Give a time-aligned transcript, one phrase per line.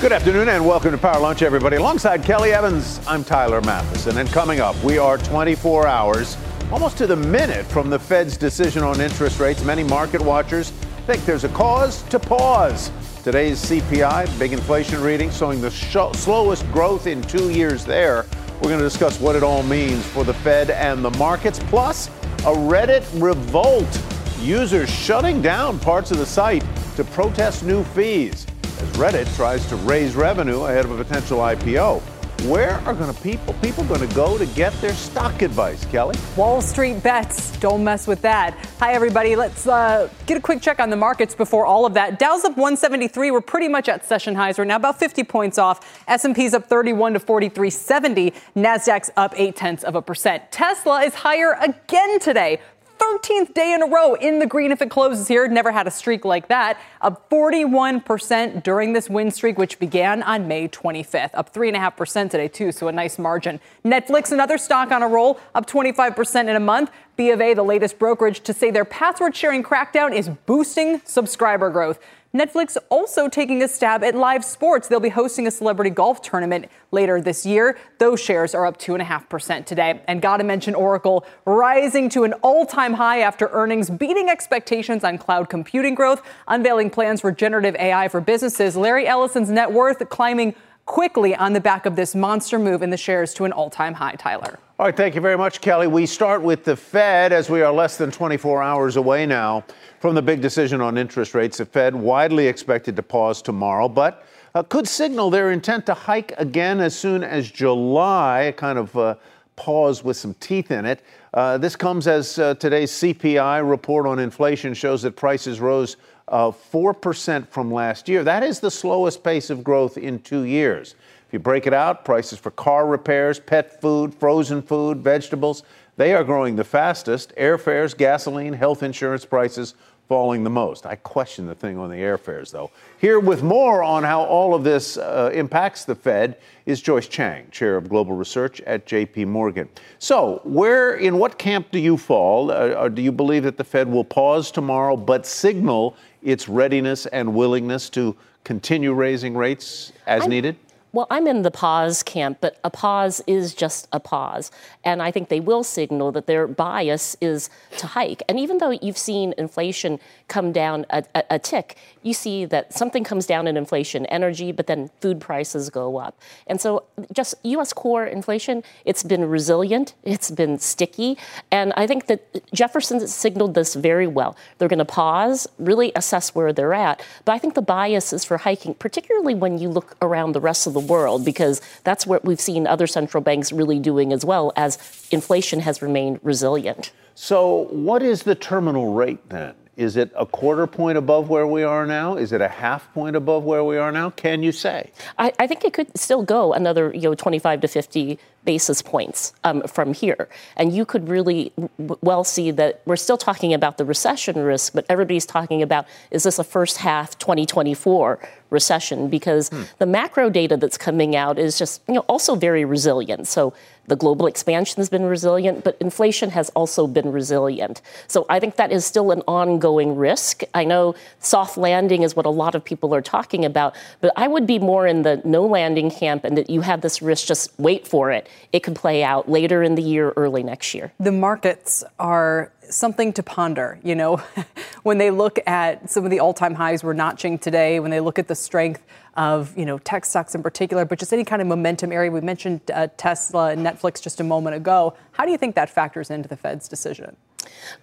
[0.00, 1.76] Good afternoon and welcome to Power Lunch, everybody.
[1.76, 4.16] Alongside Kelly Evans, I'm Tyler Mathisen.
[4.16, 6.36] And coming up, we are 24 hours
[6.70, 10.68] Almost to the minute from the Fed's decision on interest rates, many market watchers
[11.06, 12.92] think there's a cause to pause.
[13.24, 18.26] Today's CPI, big inflation reading, showing the sh- slowest growth in two years there.
[18.56, 22.08] We're going to discuss what it all means for the Fed and the markets, plus
[22.40, 24.02] a Reddit revolt.
[24.40, 26.64] Users shutting down parts of the site
[26.96, 28.46] to protest new fees
[28.80, 32.00] as Reddit tries to raise revenue ahead of a potential IPO.
[32.46, 36.14] Where are going to people people going to go to get their stock advice, Kelly?
[36.36, 37.56] Wall Street bets.
[37.58, 38.54] Don't mess with that.
[38.78, 39.34] Hi everybody.
[39.34, 42.20] Let's uh, get a quick check on the markets before all of that.
[42.20, 43.32] Dow's up 173.
[43.32, 46.04] We're pretty much at session highs right now, about 50 points off.
[46.06, 48.32] S&P's up 31 to 43.70.
[48.54, 50.44] Nasdaq's up eight tenths of a percent.
[50.52, 52.60] Tesla is higher again today.
[53.08, 55.48] 13th day in a row in the green if it closes here.
[55.48, 56.78] Never had a streak like that.
[57.00, 61.30] Up 41% during this win streak, which began on May 25th.
[61.34, 63.60] Up 3.5% today, too, so a nice margin.
[63.84, 66.90] Netflix, another stock on a roll, up 25% in a month.
[67.16, 71.70] B of A, the latest brokerage, to say their password sharing crackdown is boosting subscriber
[71.70, 71.98] growth.
[72.38, 74.86] Netflix also taking a stab at live sports.
[74.86, 77.76] They'll be hosting a celebrity golf tournament later this year.
[77.98, 80.00] Those shares are up 2.5% today.
[80.06, 85.18] And gotta mention Oracle rising to an all time high after earnings beating expectations on
[85.18, 88.76] cloud computing growth, unveiling plans for generative AI for businesses.
[88.76, 90.54] Larry Ellison's net worth climbing
[90.88, 93.92] quickly on the back of this monster move in the shares to an all time
[93.92, 94.58] high, Tyler.
[94.78, 95.86] All right, thank you very much, Kelly.
[95.86, 99.64] We start with the Fed as we are less than 24 hours away now
[100.00, 101.58] from the big decision on interest rates.
[101.58, 106.32] The Fed widely expected to pause tomorrow, but uh, could signal their intent to hike
[106.38, 109.16] again as soon as July, a kind of uh,
[109.56, 111.02] pause with some teeth in it.
[111.34, 116.50] Uh, this comes as uh, today's CPI report on inflation shows that prices rose uh,
[116.50, 118.24] 4% from last year.
[118.24, 120.94] That is the slowest pace of growth in two years.
[121.26, 125.62] If you break it out, prices for car repairs, pet food, frozen food, vegetables,
[125.96, 127.34] they are growing the fastest.
[127.36, 129.74] Airfares, gasoline, health insurance prices
[130.08, 130.86] falling the most.
[130.86, 132.70] I question the thing on the airfares, though.
[132.98, 137.50] Here with more on how all of this uh, impacts the Fed is Joyce Chang,
[137.50, 139.26] chair of global research at J.P.
[139.26, 139.68] Morgan.
[139.98, 142.50] So, where in what camp do you fall?
[142.50, 147.34] Uh, do you believe that the Fed will pause tomorrow, but signal its readiness and
[147.34, 150.56] willingness to continue raising rates as I'm, needed?
[150.92, 154.50] Well, I'm in the pause camp, but a pause is just a pause.
[154.84, 158.22] And I think they will signal that their bias is to hike.
[158.26, 162.72] And even though you've seen inflation come down a, a, a, tick, you see that
[162.72, 166.18] something comes down in inflation, energy, but then food prices go up.
[166.46, 171.18] And so just US core inflation, it's been resilient, it's been sticky.
[171.50, 174.36] And I think that Jefferson signaled this very well.
[174.56, 177.02] They're going to pause, really assess where they're at.
[177.26, 180.66] But I think the bias is for hiking, particularly when you look around the rest
[180.66, 184.52] of the world, because that's what we've seen other central banks really doing as well
[184.56, 184.78] as
[185.10, 186.92] inflation has remained resilient.
[187.14, 189.54] So, what is the terminal rate then?
[189.78, 192.16] Is it a quarter point above where we are now?
[192.16, 194.10] Is it a half point above where we are now?
[194.10, 194.90] Can you say?
[195.18, 199.34] I, I think it could still go another, you know, 25 to 50 basis points
[199.44, 200.28] um, from here.
[200.56, 204.72] And you could really w- well see that we're still talking about the recession risk,
[204.72, 208.18] but everybody's talking about is this a first half 2024
[208.50, 209.08] recession?
[209.08, 209.62] Because hmm.
[209.78, 213.28] the macro data that's coming out is just, you know, also very resilient.
[213.28, 213.54] So
[213.88, 217.82] the global expansion has been resilient, but inflation has also been resilient.
[218.06, 220.42] So I think that is still an ongoing risk.
[220.54, 224.28] I know soft landing is what a lot of people are talking about, but I
[224.28, 227.52] would be more in the no landing camp and that you have this risk, just
[227.58, 228.28] wait for it.
[228.52, 230.92] It could play out later in the year, early next year.
[231.00, 233.78] The markets are something to ponder.
[233.82, 234.16] You know,
[234.82, 238.18] when they look at some of the all-time highs we're notching today, when they look
[238.18, 238.84] at the strength
[239.14, 242.10] of you know tech stocks in particular, but just any kind of momentum area.
[242.10, 244.96] We mentioned uh, Tesla and Netflix just a moment ago.
[245.12, 247.16] How do you think that factors into the Fed's decision?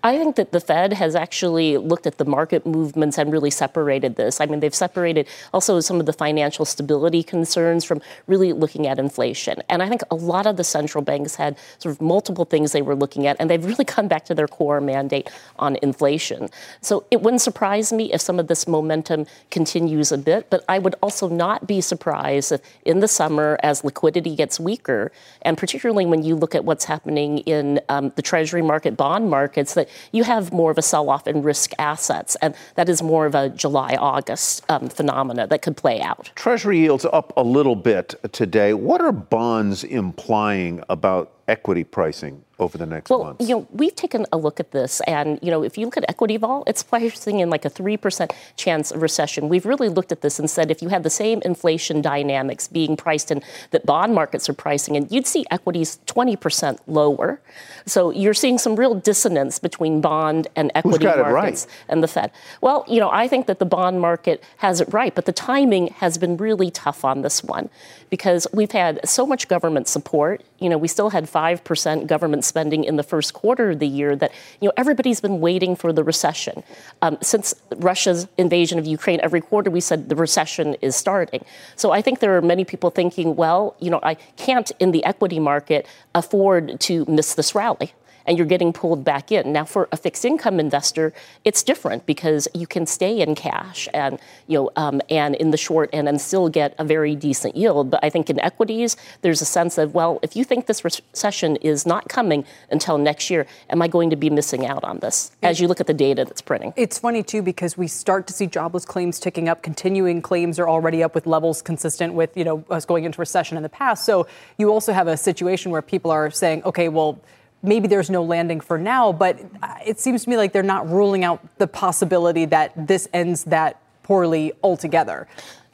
[0.04, 4.16] I think that the Fed has actually looked at the market movements and really separated
[4.16, 4.42] this.
[4.42, 9.00] I mean, they've separated also some of the financial stability concerns from really looking at
[9.00, 9.62] inflation.
[9.70, 12.82] And I think a lot of the central banks had sort of multiple things they
[12.82, 16.50] were looking at, and they've really come back to their core mandate on inflation.
[16.82, 20.80] So it wouldn't surprise me if some of this momentum continues a bit, but I
[20.80, 26.06] would also not be surprised if in the summer, as liquidity gets weaker, and particularly
[26.06, 30.24] when you look at what's happening in um, the Treasury market, bond markets, that you
[30.24, 32.36] have more of a sell off in risk assets.
[32.42, 36.32] And that is more of a July August um, phenomena that could play out.
[36.36, 38.74] Treasury yields up a little bit today.
[38.74, 43.48] What are bonds implying about equity pricing over the next well, months?
[43.48, 46.06] you know, we've taken a look at this, and you know, if you look at
[46.08, 49.50] equity vol, it's pricing in like a three percent chance of recession.
[49.50, 52.96] We've really looked at this and said if you had the same inflation dynamics being
[52.96, 53.42] priced in
[53.72, 57.42] that bond markets are pricing in, you'd see equities twenty percent lower.
[57.86, 61.86] So you're seeing some real dissonance between bond and equity markets right?
[61.90, 62.32] and the Fed.
[62.62, 65.88] Well, you know, I think that the bond market has it right, but the timing
[65.88, 67.70] has been really tough on this one
[68.10, 70.42] because we've had so much government support.
[70.60, 74.16] You know, we still had 5% government spending in the first quarter of the year
[74.16, 74.32] that,
[74.62, 76.64] you know, everybody's been waiting for the recession.
[77.02, 81.44] Um, since Russia's invasion of Ukraine, every quarter we said the recession is starting.
[81.76, 85.04] So I think there are many people thinking, well, you know, I can't in the
[85.06, 87.94] equity market afford to miss this rally
[88.26, 89.52] and you're getting pulled back in.
[89.52, 91.14] Now, for a fixed income investor,
[91.44, 95.58] it's different because you can stay in cash and you know um, and in the
[95.58, 97.92] short end and still get a very decent yield.
[97.92, 101.56] But I think in equities, there's a sense of well, if you think this recession
[101.58, 105.32] is not coming until next year, am I going to be missing out on this?
[105.44, 108.34] As you look at the data that's printing, it's funny too because we start to
[108.34, 109.62] see jobless claims ticking up.
[109.62, 113.58] Continuing claims are already up with levels consistent with you know us going into recession
[113.58, 114.06] in the past.
[114.06, 117.20] So you also have a situation where people are saying, okay, well
[117.68, 120.90] maybe there's no landing for now, but uh, it seems to me like they're not
[120.90, 125.28] ruling out the possibility that this ends that poorly altogether.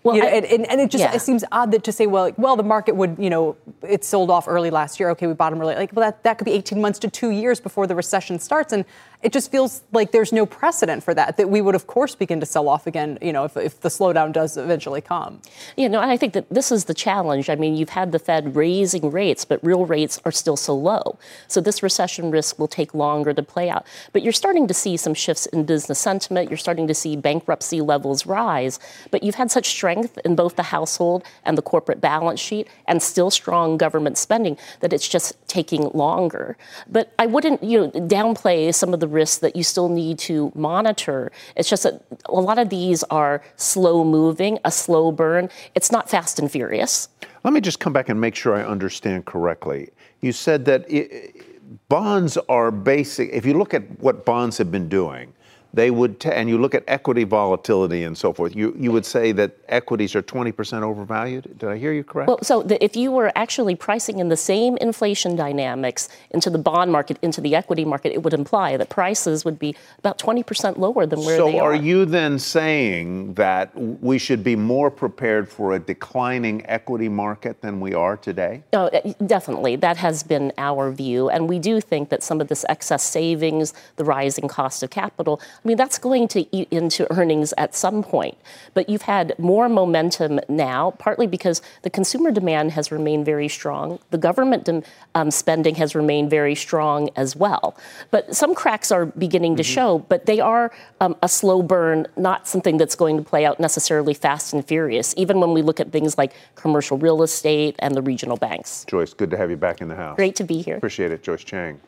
[0.03, 1.13] Well, you know, I, and, and, it just yeah.
[1.13, 4.31] it seems odd that to say, well, well, the market would, you know, it sold
[4.31, 5.11] off early last year.
[5.11, 5.75] Okay, we bottom early.
[5.75, 8.73] Like, well, that, that could be 18 months to two years before the recession starts.
[8.73, 8.83] And
[9.23, 12.39] it just feels like there's no precedent for that, that we would, of course, begin
[12.39, 15.41] to sell off again, you know, if, if the slowdown does eventually come.
[15.77, 17.49] Yeah, no, and I think that this is the challenge.
[17.49, 21.19] I mean, you've had the Fed raising rates, but real rates are still so low.
[21.47, 23.85] So this recession risk will take longer to play out.
[24.11, 26.49] But you're starting to see some shifts in business sentiment.
[26.49, 28.79] You're starting to see bankruptcy levels rise.
[29.11, 33.03] But you've had such strength in both the household and the corporate balance sheet and
[33.03, 36.57] still strong government spending that it's just taking longer.
[36.89, 40.51] But I wouldn't, you know, downplay some of the risks that you still need to
[40.55, 41.31] monitor.
[41.55, 45.49] It's just that a lot of these are slow moving, a slow burn.
[45.75, 47.09] It's not fast and furious.
[47.43, 49.89] Let me just come back and make sure I understand correctly.
[50.21, 53.29] You said that it, bonds are basic.
[53.31, 55.33] If you look at what bonds have been doing,
[55.73, 59.05] they would, t- and you look at equity volatility and so forth, you, you would
[59.05, 61.57] say that equities are 20% overvalued?
[61.57, 62.27] Did I hear you correct?
[62.27, 66.57] Well, so the, if you were actually pricing in the same inflation dynamics into the
[66.57, 70.77] bond market, into the equity market, it would imply that prices would be about 20%
[70.77, 71.71] lower than where so they are.
[71.71, 71.75] are.
[71.75, 77.09] So are you then saying that we should be more prepared for a declining equity
[77.09, 78.63] market than we are today?
[78.73, 78.89] Oh,
[79.25, 79.77] definitely.
[79.77, 81.29] That has been our view.
[81.29, 85.39] And we do think that some of this excess savings, the rising cost of capital,
[85.63, 88.35] I mean, that's going to eat into earnings at some point.
[88.73, 93.99] But you've had more momentum now, partly because the consumer demand has remained very strong.
[94.09, 94.67] The government
[95.13, 97.77] um, spending has remained very strong as well.
[98.09, 99.73] But some cracks are beginning to mm-hmm.
[99.73, 103.59] show, but they are um, a slow burn, not something that's going to play out
[103.59, 107.93] necessarily fast and furious, even when we look at things like commercial real estate and
[107.93, 108.83] the regional banks.
[108.85, 110.15] Joyce, good to have you back in the house.
[110.15, 110.77] Great to be here.
[110.77, 111.79] Appreciate it, Joyce Chang.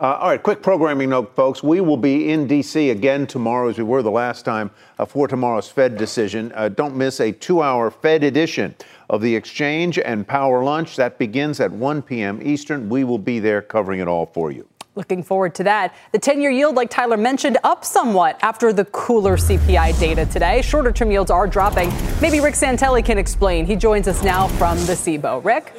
[0.00, 1.62] Uh, all right, quick programming note, folks.
[1.62, 2.90] We will be in D.C.
[2.90, 6.52] again tomorrow, as we were the last time, uh, for tomorrow's Fed decision.
[6.54, 8.74] Uh, don't miss a two hour Fed edition
[9.10, 10.96] of the Exchange and Power Lunch.
[10.96, 12.40] That begins at 1 p.m.
[12.42, 12.88] Eastern.
[12.88, 14.66] We will be there covering it all for you.
[14.94, 15.94] Looking forward to that.
[16.12, 20.60] The 10 year yield, like Tyler mentioned, up somewhat after the cooler CPI data today.
[20.60, 21.90] Shorter term yields are dropping.
[22.20, 23.64] Maybe Rick Santelli can explain.
[23.64, 25.44] He joins us now from the CBOE.
[25.44, 25.72] Rick?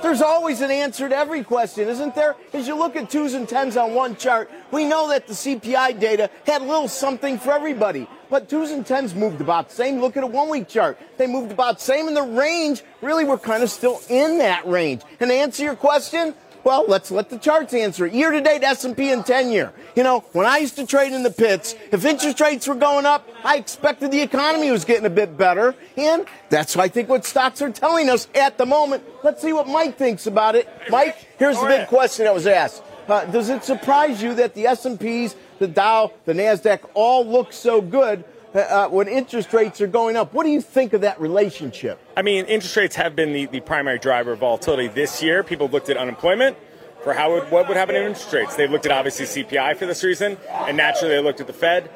[0.00, 2.36] There's always an answer to every question, isn't there?
[2.52, 5.98] As you look at twos and tens on one chart, we know that the CPI
[5.98, 8.06] data had a little something for everybody.
[8.30, 10.00] But twos and tens moved about the same.
[10.00, 10.98] Look at a one week chart.
[11.16, 12.84] They moved about the same in the range.
[13.02, 15.02] Really, we're kind of still in that range.
[15.18, 16.34] And to answer your question,
[16.64, 18.12] well, let's let the charts answer it.
[18.12, 19.72] Year to date S&P and 10 year.
[19.96, 23.06] You know, when I used to trade in the pits, if interest rates were going
[23.06, 25.74] up, I expected the economy was getting a bit better.
[25.96, 29.04] And that's, I think, what stocks are telling us at the moment.
[29.22, 30.68] Let's see what Mike thinks about it.
[30.90, 32.82] Mike, here's the big question that was asked.
[33.08, 37.80] Uh, does it surprise you that the S&Ps, the Dow, the Nasdaq all look so
[37.80, 38.22] good
[38.54, 40.32] uh, uh, when interest rates are going up?
[40.32, 41.98] What do you think of that relationship?
[42.16, 45.42] I mean, interest rates have been the, the primary driver of volatility this year.
[45.42, 46.56] People looked at unemployment
[47.02, 48.56] for how would, what would happen in interest rates.
[48.56, 51.90] They've looked at obviously CPI for this reason, and naturally they looked at the Fed.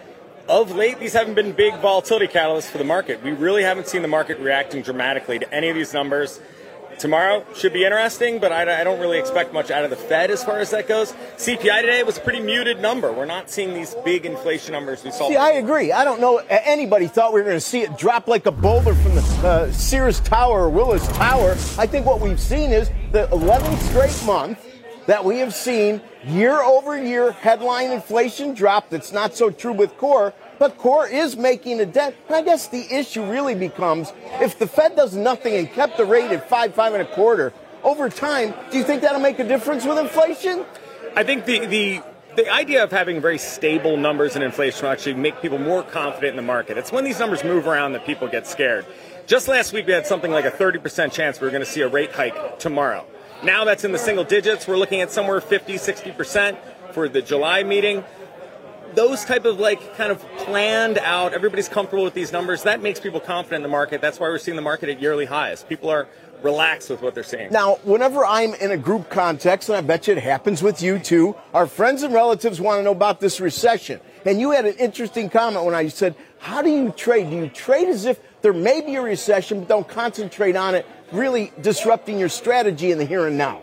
[0.48, 3.22] Of late, these haven't been big volatility catalysts for the market.
[3.22, 6.40] We really haven't seen the market reacting dramatically to any of these numbers.
[7.02, 10.30] Tomorrow should be interesting, but I, I, don't really expect much out of the Fed
[10.30, 11.12] as far as that goes.
[11.36, 13.12] CPI today was a pretty muted number.
[13.12, 15.26] We're not seeing these big inflation numbers we saw.
[15.26, 15.90] See, I agree.
[15.90, 18.94] I don't know anybody thought we were going to see it drop like a boulder
[18.94, 21.56] from the uh, Sears Tower or Willis Tower.
[21.76, 24.64] I think what we've seen is the 11th straight month
[25.06, 28.90] that we have seen year over year headline inflation drop.
[28.90, 30.34] That's not so true with core.
[30.62, 32.14] But core is making a dent.
[32.28, 36.04] And I guess the issue really becomes if the Fed does nothing and kept the
[36.04, 37.52] rate at five, five and a quarter
[37.82, 40.64] over time, do you think that'll make a difference with inflation?
[41.16, 42.02] I think the, the
[42.36, 46.30] the idea of having very stable numbers in inflation will actually make people more confident
[46.30, 46.78] in the market.
[46.78, 48.86] It's when these numbers move around that people get scared.
[49.26, 51.80] Just last week, we had something like a 30% chance we were going to see
[51.80, 53.04] a rate hike tomorrow.
[53.42, 54.68] Now that's in the single digits.
[54.68, 56.56] We're looking at somewhere 50, 60%
[56.92, 58.04] for the July meeting
[58.94, 62.62] those type of like kind of planned out, everybody's comfortable with these numbers.
[62.62, 64.00] That makes people confident in the market.
[64.00, 65.64] That's why we're seeing the market at yearly highs.
[65.64, 66.08] People are
[66.42, 67.50] relaxed with what they're seeing.
[67.52, 70.98] Now, whenever I'm in a group context, and I bet you it happens with you
[70.98, 74.00] too, our friends and relatives want to know about this recession.
[74.24, 77.30] And you had an interesting comment when I said, How do you trade?
[77.30, 80.86] Do you trade as if there may be a recession, but don't concentrate on it,
[81.12, 83.62] really disrupting your strategy in the here and now?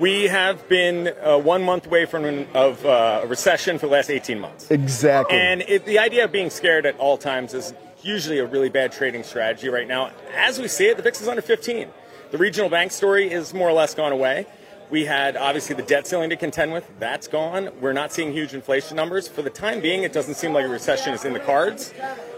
[0.00, 3.92] We have been uh, one month away from an, of uh, a recession for the
[3.92, 4.70] last 18 months.
[4.70, 5.36] Exactly.
[5.36, 8.92] And it, the idea of being scared at all times is usually a really bad
[8.92, 10.10] trading strategy right now.
[10.34, 11.88] As we see it, the VIX is under 15.
[12.30, 14.46] The regional bank story is more or less gone away.
[14.88, 16.88] We had obviously the debt ceiling to contend with.
[16.98, 17.70] That's gone.
[17.80, 19.28] We're not seeing huge inflation numbers.
[19.28, 21.92] For the time being, it doesn't seem like a recession is in the cards.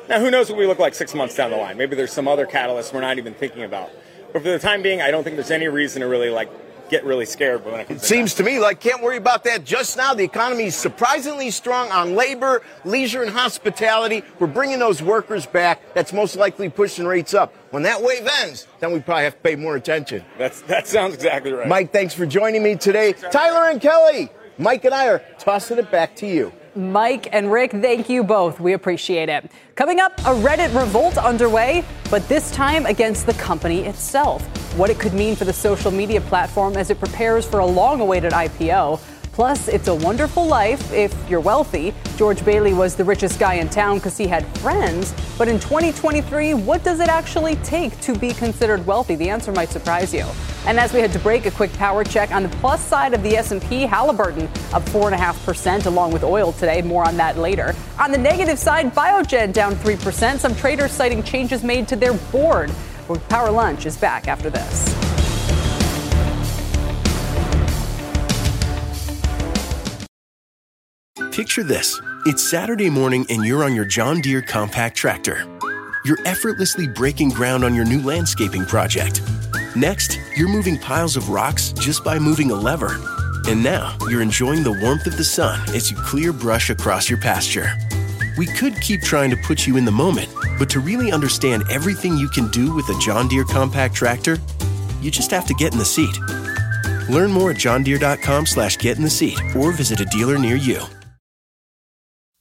[0.08, 1.78] Now, who knows what we look like six months down the line?
[1.78, 3.90] Maybe there's some other catalyst we're not even thinking about.
[4.32, 6.50] But for the time being, I don't think there's any reason to really like
[6.92, 8.02] get really scared when it comes.
[8.02, 10.12] It seems to me like can't worry about that just now.
[10.12, 14.22] The economy is surprisingly strong on labor, leisure, and hospitality.
[14.38, 15.94] We're bringing those workers back.
[15.94, 17.54] That's most likely pushing rates up.
[17.70, 20.22] When that wave ends, then we probably have to pay more attention.
[20.36, 21.66] That's that sounds exactly right.
[21.66, 23.14] Mike, thanks for joining me today.
[23.14, 26.52] Tyler and Kelly, Mike and I are tossing it back to you.
[26.76, 28.60] Mike and Rick, thank you both.
[28.60, 29.50] We appreciate it.
[29.74, 34.46] Coming up, a Reddit revolt underway, but this time against the company itself.
[34.76, 38.00] What it could mean for the social media platform as it prepares for a long
[38.00, 38.98] awaited IPO.
[39.32, 41.92] Plus, it's a wonderful life if you're wealthy.
[42.16, 45.14] George Bailey was the richest guy in town because he had friends.
[45.36, 49.14] But in 2023, what does it actually take to be considered wealthy?
[49.14, 50.24] The answer might surprise you.
[50.66, 53.22] And as we head to break, a quick power check on the plus side of
[53.22, 56.80] the S&P, Halliburton up 4.5% along with oil today.
[56.80, 57.74] More on that later.
[57.98, 60.38] On the negative side, Biogen down 3%.
[60.38, 62.70] Some traders citing changes made to their board.
[63.28, 64.94] Power Lunch is back after this.
[71.32, 72.00] Picture this.
[72.26, 75.46] It's Saturday morning and you're on your John Deere compact tractor.
[76.04, 79.22] You're effortlessly breaking ground on your new landscaping project.
[79.74, 83.00] Next, you're moving piles of rocks just by moving a lever.
[83.48, 87.18] And now, you're enjoying the warmth of the sun as you clear brush across your
[87.18, 87.72] pasture.
[88.36, 92.16] We could keep trying to put you in the moment, but to really understand everything
[92.16, 94.38] you can do with a John Deere compact tractor,
[95.02, 96.18] you just have to get in the seat.
[97.10, 100.80] Learn more at johndeere.com slash get in the seat or visit a dealer near you.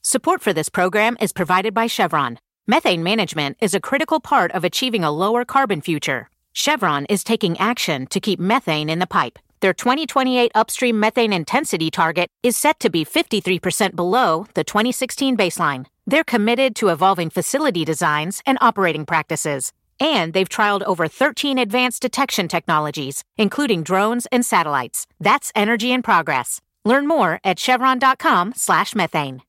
[0.04, 2.40] Support for this program is provided by Chevron.
[2.68, 6.30] Methane management is a critical part of achieving a lower carbon future.
[6.54, 9.40] Chevron is taking action to keep methane in the pipe.
[9.62, 15.86] Their 2028 upstream methane intensity target is set to be 53% below the 2016 baseline.
[16.08, 19.72] They're committed to evolving facility designs and operating practices.
[20.00, 25.06] And they've trialed over 13 advanced detection technologies, including drones and satellites.
[25.20, 26.60] That's energy in progress.
[26.84, 29.42] Learn more at chevron.com/methane.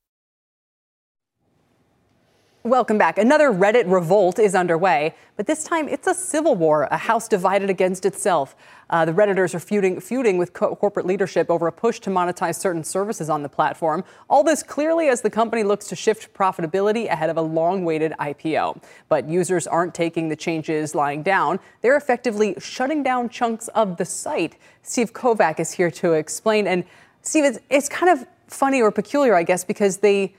[2.65, 3.19] Welcome back.
[3.19, 7.69] Another Reddit revolt is underway, but this time it's a civil war, a house divided
[7.69, 8.55] against itself.
[8.89, 12.55] Uh, the Redditors are feuding, feuding with co- corporate leadership over a push to monetize
[12.55, 14.05] certain services on the platform.
[14.31, 18.13] All this clearly as the company looks to shift profitability ahead of a long awaited
[18.21, 18.81] IPO.
[19.09, 24.05] But users aren't taking the changes lying down, they're effectively shutting down chunks of the
[24.05, 24.55] site.
[24.83, 26.69] Steve Kovac is here to explain.
[26.69, 26.85] And
[27.23, 30.37] Steve, it's, it's kind of funny or peculiar, I guess, because they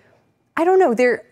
[0.55, 0.93] I don't know.
[0.93, 1.23] They're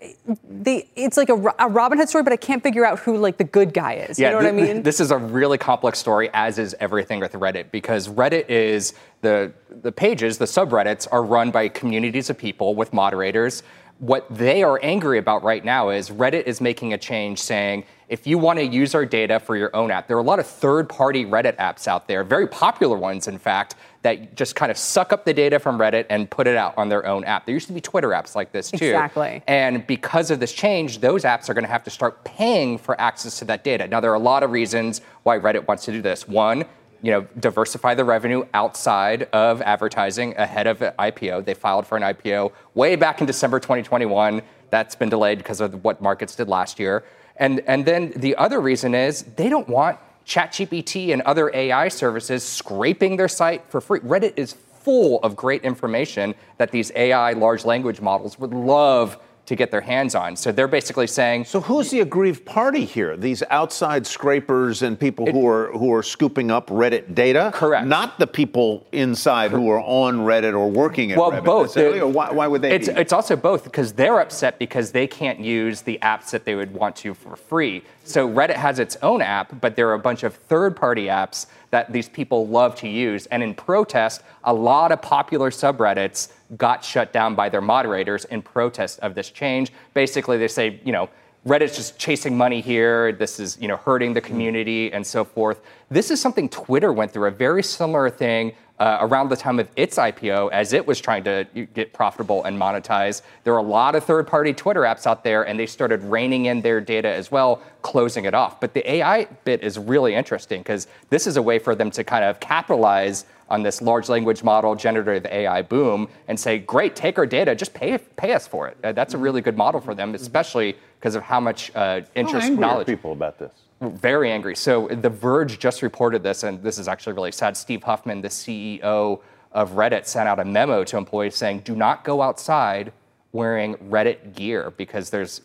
[0.50, 0.90] they.
[0.96, 3.44] It's like a, a Robin Hood story, but I can't figure out who like the
[3.44, 4.18] good guy is.
[4.18, 4.84] Yeah, you know th- what I mean?
[4.84, 9.54] This is a really complex story, as is everything with Reddit, because Reddit is the
[9.70, 13.62] the pages, the subreddits are run by communities of people with moderators.
[14.00, 18.26] What they are angry about right now is Reddit is making a change saying if
[18.26, 20.48] you want to use our data for your own app, there are a lot of
[20.48, 24.78] third party Reddit apps out there, very popular ones, in fact, that just kind of
[24.78, 27.46] suck up the data from Reddit and put it out on their own app.
[27.46, 28.86] There used to be Twitter apps like this too.
[28.86, 29.44] Exactly.
[29.48, 33.00] And because of this change, those apps are going to have to start paying for
[33.00, 33.88] access to that data.
[33.88, 36.28] Now, there are a lot of reasons why Reddit wants to do this.
[36.28, 36.66] One,
[37.04, 41.46] you know, diversify the revenue outside of advertising ahead of an IPO.
[41.46, 44.42] They filed for an IPO way back in December 2021.
[44.72, 47.04] That's been delayed because of what markets did last year.
[47.38, 52.44] And, and then the other reason is they don't want ChatGPT and other AI services
[52.44, 54.00] scraping their site for free.
[54.00, 59.56] Reddit is full of great information that these AI large language models would love to
[59.56, 60.36] get their hands on.
[60.36, 63.18] So they're basically saying So who's the aggrieved party here?
[63.18, 67.52] These outside scrapers and people who are who are scooping up Reddit data?
[67.54, 67.88] Correct.
[67.88, 71.44] Not the people inside who are on Reddit or working at well, Reddit.
[71.44, 71.64] both.
[71.68, 72.96] necessarily, or why, why would they It's, be?
[72.96, 76.74] it's also both because they're upset because they can't use the apps that they would
[76.74, 77.84] want to for free.
[78.04, 81.92] So Reddit has its own app, but there are a bunch of third-party apps that
[81.92, 83.26] these people love to use.
[83.28, 88.42] And in protest, a lot of popular subreddits got shut down by their moderators in
[88.42, 89.72] protest of this change.
[89.94, 91.10] Basically, they say, you know,
[91.46, 93.12] Reddit's just chasing money here.
[93.12, 94.28] This is, you know, hurting the hmm.
[94.28, 95.62] community and so forth.
[95.90, 99.70] This is something Twitter went through, a very similar thing uh, around the time of
[99.76, 101.46] its IPO as it was trying to
[101.76, 103.22] get profitable and monetize.
[103.44, 106.46] There are a lot of third party Twitter apps out there, and they started reining
[106.46, 108.60] in their data as well, closing it off.
[108.60, 112.04] But the AI bit is really interesting because this is a way for them to
[112.04, 117.20] kind of capitalize on this large language model generative AI boom and say, great, take
[117.20, 118.78] our data, just pay, pay us for it.
[118.84, 122.06] Uh, that's a really good model for them, especially because of how much uh, How
[122.16, 123.52] interest, angry are knowledge people about this?
[123.82, 124.56] Very angry.
[124.56, 127.58] So The Verge just reported this, and this is actually really sad.
[127.58, 129.20] Steve Huffman, the CEO
[129.52, 132.94] of Reddit, sent out a memo to employees saying, do not go outside
[133.32, 135.42] wearing Reddit gear because there's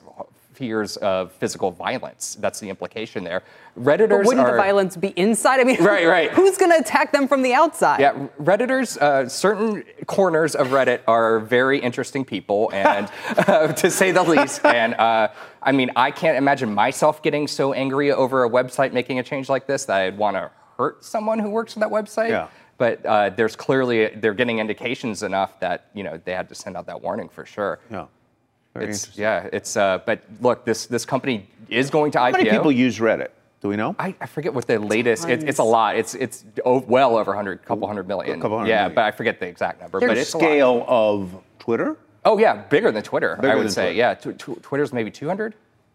[0.56, 2.36] fears of physical violence.
[2.40, 3.42] That's the implication there.
[3.78, 5.60] Redditors But wouldn't are, the violence be inside?
[5.60, 6.30] I mean, Right, right.
[6.30, 8.00] Who's going to attack them from the outside?
[8.00, 14.12] Yeah, Redditors, uh, certain corners of Reddit are very interesting people, and uh, to say
[14.12, 14.64] the least.
[14.64, 15.28] And uh,
[15.62, 19.48] I mean, I can't imagine myself getting so angry over a website making a change
[19.48, 22.30] like this that I'd want to hurt someone who works for that website.
[22.30, 22.48] Yeah.
[22.78, 26.76] But uh, there's clearly they're getting indications enough that you know they had to send
[26.76, 27.78] out that warning for sure.
[27.90, 28.06] Yeah.
[28.78, 29.22] Very It's, interesting.
[29.22, 29.76] yeah, it's.
[29.76, 32.32] Uh, but look, this this company is going to How IPO.
[32.32, 33.28] many people use Reddit?
[33.62, 33.96] Do we know?
[33.98, 35.28] I, I forget what the latest.
[35.28, 35.96] It, it's a lot.
[35.96, 38.38] It's it's o- well over hundred, couple hundred million.
[38.38, 38.94] A couple hundred yeah, million.
[38.94, 39.98] but I forget the exact number.
[39.98, 40.44] Their but it's a lot.
[40.44, 41.96] scale of Twitter?
[42.24, 43.36] Oh yeah, bigger than Twitter.
[43.36, 43.94] Bigger I would say.
[43.94, 43.96] Twitter.
[43.98, 45.54] Yeah, tw- tw- Twitter's maybe two hundred.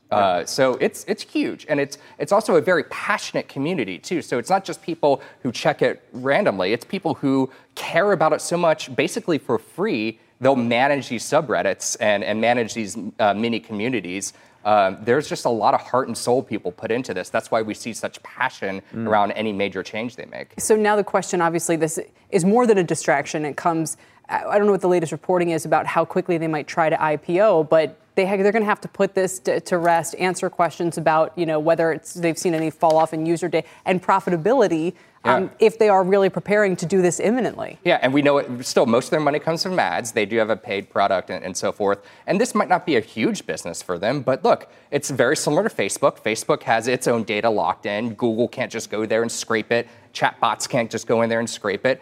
[0.09, 4.21] Uh, so it's it's huge, and it's it's also a very passionate community too.
[4.21, 8.41] So it's not just people who check it randomly; it's people who care about it
[8.41, 10.19] so much, basically for free.
[10.41, 14.33] They'll manage these subreddits and and manage these uh, mini communities.
[14.65, 17.29] Um, there's just a lot of heart and soul people put into this.
[17.29, 19.07] That's why we see such passion Mm.
[19.07, 20.53] around any major change they make.
[20.59, 21.99] So now the question, obviously, this
[22.29, 23.45] is more than a distraction.
[23.45, 23.97] It comes.
[24.29, 26.95] I don't know what the latest reporting is about how quickly they might try to
[26.95, 30.97] IPO, but they they're going to have to put this to, to rest, answer questions
[30.97, 34.93] about you know whether it's they've seen any fall off in user data and profitability.
[35.23, 37.77] Um, if they are really preparing to do this imminently.
[37.83, 40.13] Yeah, and we know it, still most of their money comes from ads.
[40.13, 41.99] They do have a paid product and, and so forth.
[42.25, 45.69] And this might not be a huge business for them, but look, it's very similar
[45.69, 46.19] to Facebook.
[46.19, 48.15] Facebook has its own data locked in.
[48.15, 49.87] Google can't just go there and scrape it.
[50.11, 52.01] Chatbots can't just go in there and scrape it.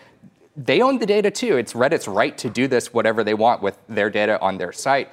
[0.55, 1.57] They own the data too.
[1.57, 5.09] It's Reddit's right to do this, whatever they want with their data on their site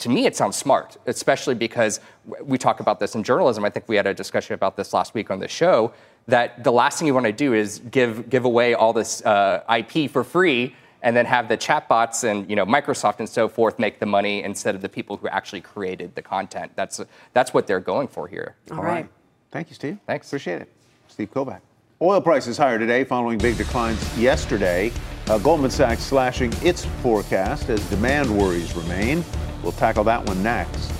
[0.00, 2.00] to me, it sounds smart, especially because
[2.42, 3.64] we talk about this in journalism.
[3.64, 5.92] I think we had a discussion about this last week on the show.
[6.30, 9.62] That the last thing you want to do is give give away all this uh,
[9.78, 13.78] IP for free, and then have the chatbots and you know Microsoft and so forth
[13.78, 16.72] make the money instead of the people who actually created the content.
[16.76, 17.00] That's
[17.32, 18.56] that's what they're going for here.
[18.72, 19.08] All right.
[19.50, 19.98] Thank you, Steve.
[20.06, 20.28] Thanks.
[20.28, 20.68] Appreciate it.
[21.08, 21.60] Steve Kovac.
[22.02, 24.90] Oil prices higher today following big declines yesterday.
[25.28, 29.22] Uh, Goldman Sachs slashing its forecast as demand worries remain.
[29.62, 30.99] We'll tackle that one next.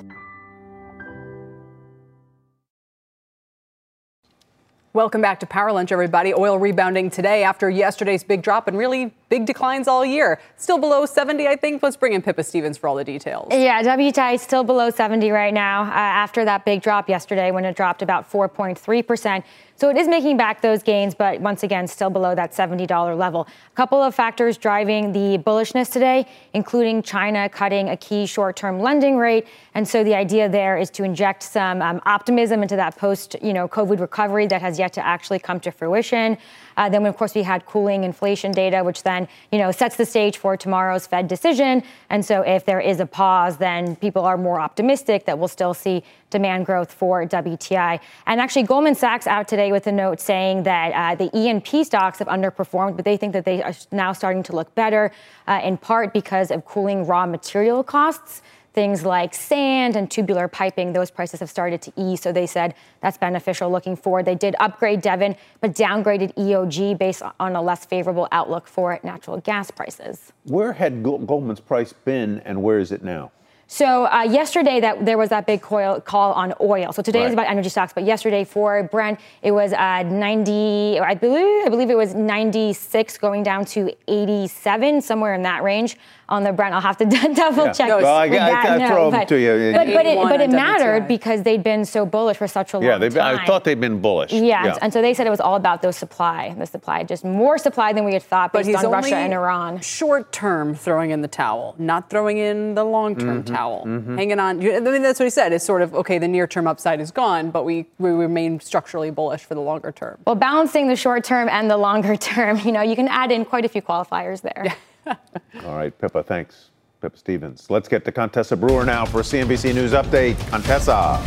[4.93, 6.33] Welcome back to Power Lunch, everybody.
[6.33, 10.39] Oil rebounding today after yesterday's big drop and really big declines all year.
[10.57, 11.81] Still below 70, I think.
[11.81, 13.47] Let's bring in Pippa Stevens for all the details.
[13.49, 15.93] Yeah, WTI is still below 70 right now uh,
[16.25, 19.43] after that big drop yesterday when it dropped about 4.3%.
[19.81, 23.47] So it is making back those gains, but once again, still below that $70 level.
[23.71, 28.79] A couple of factors driving the bullishness today, including China cutting a key short term
[28.79, 29.47] lending rate.
[29.73, 33.53] And so the idea there is to inject some um, optimism into that post you
[33.53, 36.37] know, COVID recovery that has yet to actually come to fruition.
[36.77, 39.20] Uh, then, of course, we had cooling inflation data, which then,
[39.51, 41.83] you know, sets the stage for tomorrow's Fed decision.
[42.09, 45.73] And so, if there is a pause, then people are more optimistic that we'll still
[45.73, 47.99] see demand growth for WTI.
[48.25, 52.19] And actually, Goldman Sachs out today with a note saying that uh, the E&P stocks
[52.19, 55.11] have underperformed, but they think that they are now starting to look better,
[55.47, 58.41] uh, in part because of cooling raw material costs
[58.73, 62.21] things like sand and tubular piping, those prices have started to ease.
[62.21, 64.25] So they said that's beneficial looking forward.
[64.25, 69.37] They did upgrade Devon, but downgraded EOG based on a less favorable outlook for natural
[69.37, 70.31] gas prices.
[70.43, 73.31] Where had Goldman's price been and where is it now?
[73.73, 76.91] So uh, yesterday, that there was that big coil, call on oil.
[76.91, 77.27] So today right.
[77.27, 80.99] is about energy stocks, but yesterday for Brent, it was uh, 90.
[80.99, 85.95] I believe I believe it was 96, going down to 87, somewhere in that range
[86.29, 86.73] on the Brent.
[86.73, 87.05] I'll have to
[87.35, 87.73] double yeah.
[87.73, 87.87] check.
[87.89, 89.73] No, well, I, I, I throw them to you.
[89.73, 92.99] But, but it, but it mattered because they'd been so bullish for such a long
[92.99, 93.11] time.
[93.11, 93.27] yeah.
[93.27, 94.31] I thought they'd been bullish.
[94.31, 97.23] Yeah, yeah, and so they said it was all about those supply, the supply, just
[97.23, 99.79] more supply than we had thought based on Russia and Iran.
[99.81, 104.17] Short term throwing in the towel, not throwing in the long term mm-hmm, towel, mm-hmm.
[104.17, 104.59] hanging on.
[104.59, 105.53] I mean, that's what he said.
[105.53, 106.17] It's sort of okay.
[106.17, 109.91] The near term upside is gone, but we we remain structurally bullish for the longer
[109.91, 110.17] term.
[110.25, 113.45] Well, balancing the short term and the longer term, you know, you can add in
[113.45, 114.75] quite a few qualifiers there.
[115.65, 116.71] all right, Pippa, thanks.
[117.01, 117.67] Pip Stevens.
[117.71, 120.37] Let's get to Contessa Brewer now for a CNBC News update.
[120.49, 121.19] Contessa.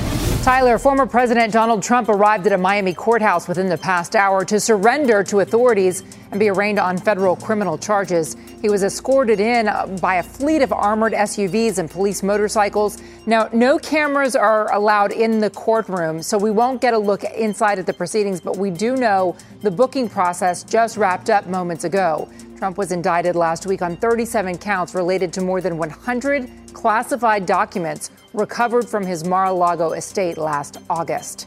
[0.44, 4.60] Tyler, former President Donald Trump arrived at a Miami courthouse within the past hour to
[4.60, 8.36] surrender to authorities and be arraigned on federal criminal charges.
[8.60, 9.66] He was escorted in
[10.00, 13.02] by a fleet of armored SUVs and police motorcycles.
[13.26, 17.78] Now, no cameras are allowed in the courtroom, so we won't get a look inside
[17.78, 22.28] at the proceedings, but we do know the booking process just wrapped up moments ago.
[22.64, 28.10] Trump was indicted last week on 37 counts related to more than 100 classified documents
[28.32, 31.46] recovered from his Mar a Lago estate last August.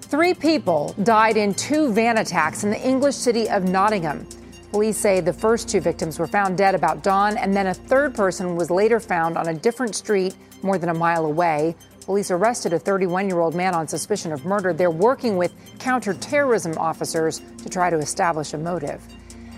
[0.00, 4.26] Three people died in two van attacks in the English city of Nottingham.
[4.72, 8.12] Police say the first two victims were found dead about dawn, and then a third
[8.12, 11.76] person was later found on a different street more than a mile away.
[12.04, 14.72] Police arrested a 31 year old man on suspicion of murder.
[14.72, 19.00] They're working with counterterrorism officers to try to establish a motive.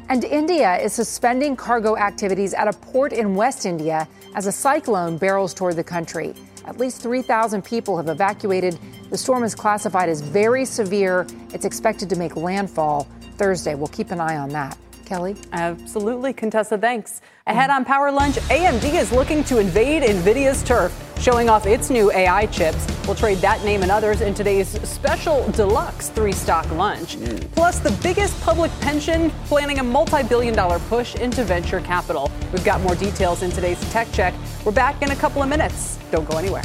[0.09, 5.17] And India is suspending cargo activities at a port in West India as a cyclone
[5.17, 6.35] barrels toward the country.
[6.67, 8.79] At least 3,000 people have evacuated.
[9.11, 11.27] The storm is classified as very severe.
[11.53, 13.75] It's expected to make landfall Thursday.
[13.75, 14.77] We'll keep an eye on that.
[15.07, 15.37] Kelly?
[15.53, 16.33] Absolutely.
[16.33, 17.21] Contessa, thanks.
[17.47, 22.11] Ahead on Power Lunch, AMD is looking to invade NVIDIA's turf, showing off its new
[22.11, 22.87] AI chips.
[23.05, 27.19] We'll trade that name and others in today's special deluxe three stock lunch.
[27.19, 27.51] Mm.
[27.53, 32.31] Plus, the biggest public pension planning a multi billion dollar push into venture capital.
[32.51, 34.33] We've got more details in today's tech check.
[34.65, 35.99] We're back in a couple of minutes.
[36.11, 36.65] Don't go anywhere.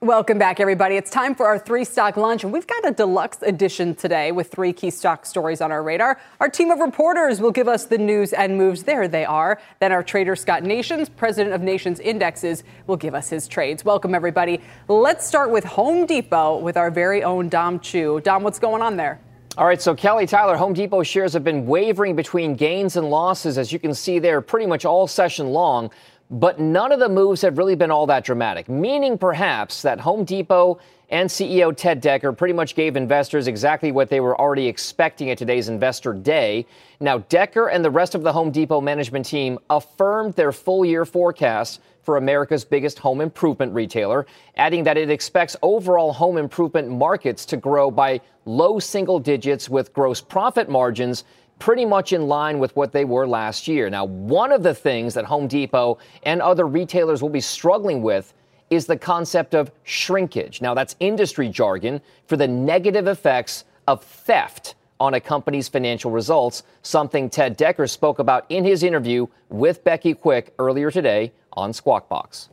[0.00, 0.94] Welcome back, everybody.
[0.94, 4.48] It's time for our three stock lunch, and we've got a deluxe edition today with
[4.48, 6.20] three key stock stories on our radar.
[6.38, 8.84] Our team of reporters will give us the news and moves.
[8.84, 9.60] There they are.
[9.80, 13.84] Then our trader, Scott Nations, president of Nations Indexes, will give us his trades.
[13.84, 14.60] Welcome, everybody.
[14.86, 18.20] Let's start with Home Depot with our very own Dom Chu.
[18.20, 19.20] Dom, what's going on there?
[19.56, 23.58] All right, so Kelly Tyler, Home Depot shares have been wavering between gains and losses,
[23.58, 25.90] as you can see there, pretty much all session long
[26.30, 30.24] but none of the moves have really been all that dramatic, meaning perhaps that Home
[30.24, 30.78] Depot
[31.10, 35.38] and CEO Ted Decker pretty much gave investors exactly what they were already expecting at
[35.38, 36.66] today's investor day.
[37.00, 41.06] Now, Decker and the rest of the Home Depot management team affirmed their full year
[41.06, 47.46] forecast for America's biggest home improvement retailer, adding that it expects overall home improvement markets
[47.46, 51.24] to grow by low single digits with gross profit margins
[51.58, 53.90] pretty much in line with what they were last year.
[53.90, 58.34] Now, one of the things that Home Depot and other retailers will be struggling with
[58.70, 60.60] is the concept of shrinkage.
[60.60, 66.64] Now, that's industry jargon for the negative effects of theft on a company's financial results,
[66.82, 72.08] something Ted Decker spoke about in his interview with Becky Quick earlier today on Squawk
[72.08, 72.48] Box.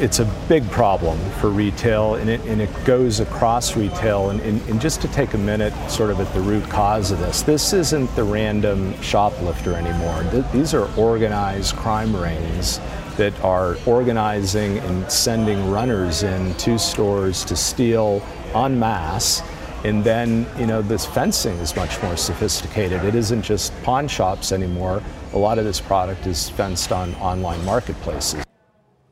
[0.00, 4.30] It's a big problem for retail, and it, and it goes across retail.
[4.30, 7.18] And, and, and, just to take a minute, sort of at the root cause of
[7.18, 10.22] this, this isn't the random shoplifter anymore.
[10.54, 12.80] These are organized crime rings
[13.18, 18.22] that are organizing and sending runners in to stores to steal
[18.54, 19.42] en masse.
[19.84, 23.04] And then, you know, this fencing is much more sophisticated.
[23.04, 25.02] It isn't just pawn shops anymore.
[25.34, 28.42] A lot of this product is fenced on online marketplaces.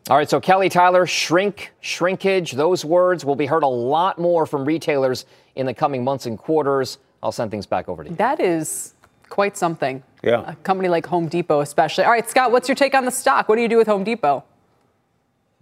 [0.08, 4.46] All right, so Kelly Tyler, shrink, shrinkage, those words will be heard a lot more
[4.46, 6.96] from retailers in the coming months and quarters.
[7.22, 8.16] I'll send things back over to you.
[8.16, 8.94] That is
[9.28, 10.02] quite something.
[10.22, 10.50] Yeah.
[10.50, 12.04] A company like Home Depot, especially.
[12.04, 13.50] All right, Scott, what's your take on the stock?
[13.50, 14.44] What do you do with Home Depot?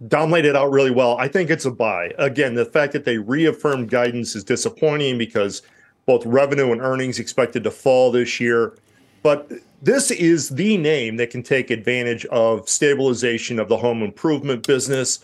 [0.07, 1.17] Dom laid it out really well.
[1.17, 2.13] I think it's a buy.
[2.17, 5.61] Again, the fact that they reaffirmed guidance is disappointing because
[6.05, 8.77] both revenue and earnings expected to fall this year.
[9.23, 14.65] But this is the name that can take advantage of stabilization of the home improvement
[14.65, 15.19] business.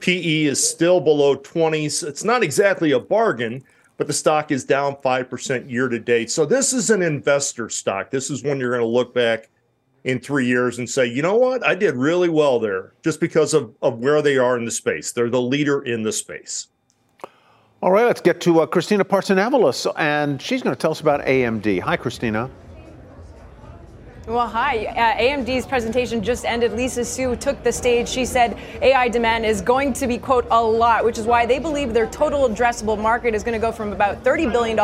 [0.00, 2.06] PE is still below 20s.
[2.06, 3.64] It's not exactly a bargain,
[3.96, 6.30] but the stock is down 5% year to date.
[6.30, 8.10] So this is an investor stock.
[8.10, 9.50] This is one you're going to look back
[10.04, 11.66] in three years and say, you know what?
[11.66, 15.10] I did really well there just because of, of where they are in the space.
[15.10, 16.68] They're the leader in the space.
[17.82, 21.20] All right, let's get to uh, Christina Partsinevelos, and she's going to tell us about
[21.26, 21.80] AMD.
[21.80, 22.50] Hi, Christina.
[24.28, 24.84] Well, hi.
[24.84, 26.74] Uh, AMD's presentation just ended.
[26.74, 28.06] Lisa Su took the stage.
[28.06, 31.58] She said AI demand is going to be, quote, a lot, which is why they
[31.58, 34.76] believe their total addressable market is going to go from about $30 billion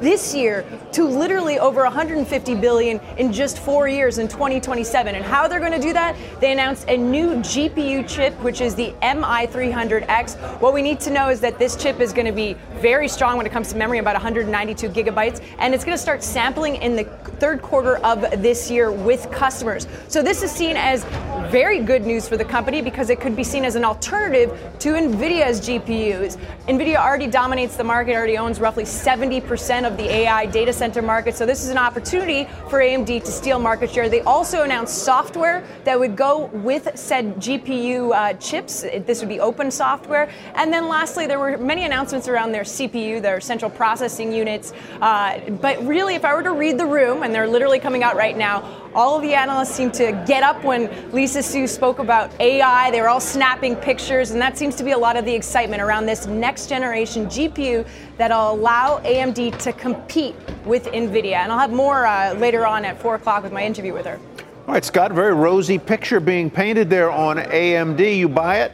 [0.00, 5.14] this year to literally over 150 billion in just four years in 2027.
[5.14, 6.16] And how they're going to do that?
[6.40, 10.62] They announced a new GPU chip, which is the MI300X.
[10.62, 13.36] What we need to know is that this chip is going to be very strong
[13.36, 16.96] when it comes to memory, about 192 gigabytes, and it's going to start sampling in
[16.96, 17.04] the
[17.38, 19.86] third quarter of this year year with customers.
[20.08, 21.04] So this is seen as
[21.50, 24.92] very good news for the company because it could be seen as an alternative to
[24.92, 26.36] NVIDIA's GPUs.
[26.66, 31.34] NVIDIA already dominates the market, already owns roughly 70% of the AI data center market.
[31.34, 34.10] So this is an opportunity for AMD to steal market share.
[34.10, 38.82] They also announced software that would go with said GPU uh, chips.
[38.82, 40.30] This would be open software.
[40.54, 44.74] And then lastly, there were many announcements around their CPU, their central processing units.
[45.00, 48.16] Uh, but really, if I were to read the room, and they're literally coming out
[48.16, 52.30] right now, all of the analysts seem to get up when Lisa Su spoke about
[52.40, 52.90] AI.
[52.90, 55.82] They were all snapping pictures, and that seems to be a lot of the excitement
[55.82, 61.36] around this next generation GPU that'll allow AMD to compete with NVIDIA.
[61.36, 64.18] And I'll have more uh, later on at 4 o'clock with my interview with her.
[64.66, 68.16] All right, Scott, very rosy picture being painted there on AMD.
[68.16, 68.72] You buy it?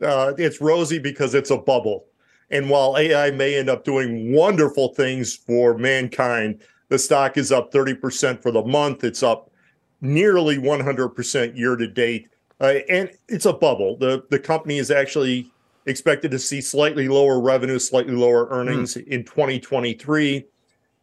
[0.00, 2.04] Uh, it's rosy because it's a bubble.
[2.50, 7.72] And while AI may end up doing wonderful things for mankind, the stock is up
[7.72, 9.02] 30% for the month.
[9.02, 9.50] It's up
[10.00, 12.28] nearly 100% year to date.
[12.60, 13.96] Uh, and it's a bubble.
[13.96, 15.50] The, the company is actually
[15.86, 19.06] expected to see slightly lower revenue, slightly lower earnings mm.
[19.08, 20.44] in 2023.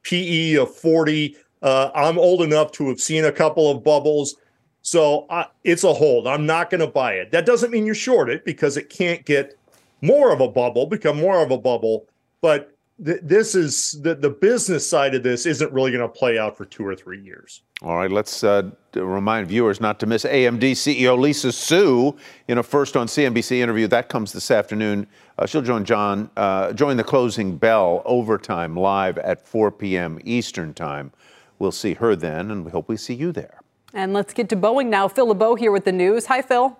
[0.03, 1.37] PE of 40.
[1.61, 4.35] Uh, I'm old enough to have seen a couple of bubbles.
[4.81, 6.27] So uh, it's a hold.
[6.27, 7.31] I'm not going to buy it.
[7.31, 9.57] That doesn't mean you short it because it can't get
[10.01, 12.05] more of a bubble, become more of a bubble.
[12.41, 16.55] But this is the, the business side of this isn't really going to play out
[16.55, 17.61] for two or three years.
[17.81, 22.15] All right, let's uh, remind viewers not to miss AMD CEO Lisa Su
[22.47, 25.07] in a first on CNBC interview that comes this afternoon.
[25.37, 30.19] Uh, she'll join John, uh, join the closing bell overtime live at 4 p.m.
[30.23, 31.11] Eastern time.
[31.57, 33.59] We'll see her then, and we hope we see you there.
[33.93, 35.07] And let's get to Boeing now.
[35.07, 36.27] Phil LeBeau here with the news.
[36.27, 36.77] Hi, Phil.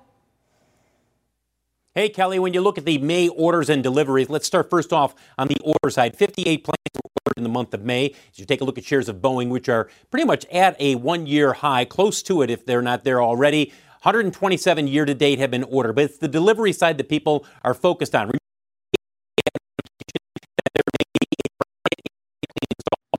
[1.96, 5.14] Hey, Kelly, when you look at the May orders and deliveries, let's start first off
[5.38, 6.16] on the order side.
[6.16, 8.16] 58 planes were ordered in the month of May.
[8.32, 10.96] As you take a look at shares of Boeing, which are pretty much at a
[10.96, 13.72] one year high, close to it if they're not there already.
[14.02, 17.76] 127 year to date have been ordered, but it's the delivery side that people are
[17.76, 18.32] focused on.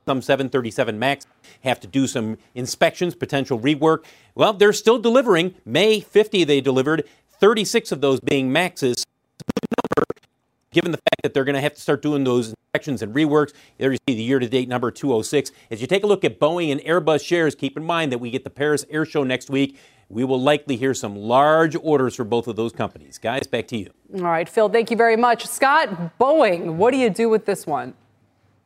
[0.04, 1.26] Some 737 MAX
[1.62, 4.04] have to do some inspections, potential rework.
[4.34, 5.54] Well, they're still delivering.
[5.64, 7.04] May 50, they delivered.
[7.40, 9.05] 36 of those being Maxes.
[9.97, 10.07] Number,
[10.73, 13.53] given the fact that they're going to have to start doing those inspections and reworks.
[13.79, 15.53] There you see the year to date number 206.
[15.70, 18.31] As you take a look at Boeing and Airbus shares, keep in mind that we
[18.31, 19.79] get the Paris Air Show next week.
[20.09, 23.18] We will likely hear some large orders for both of those companies.
[23.18, 23.90] Guys, back to you.
[24.16, 25.47] All right, Phil, thank you very much.
[25.47, 27.94] Scott, Boeing, what do you do with this one?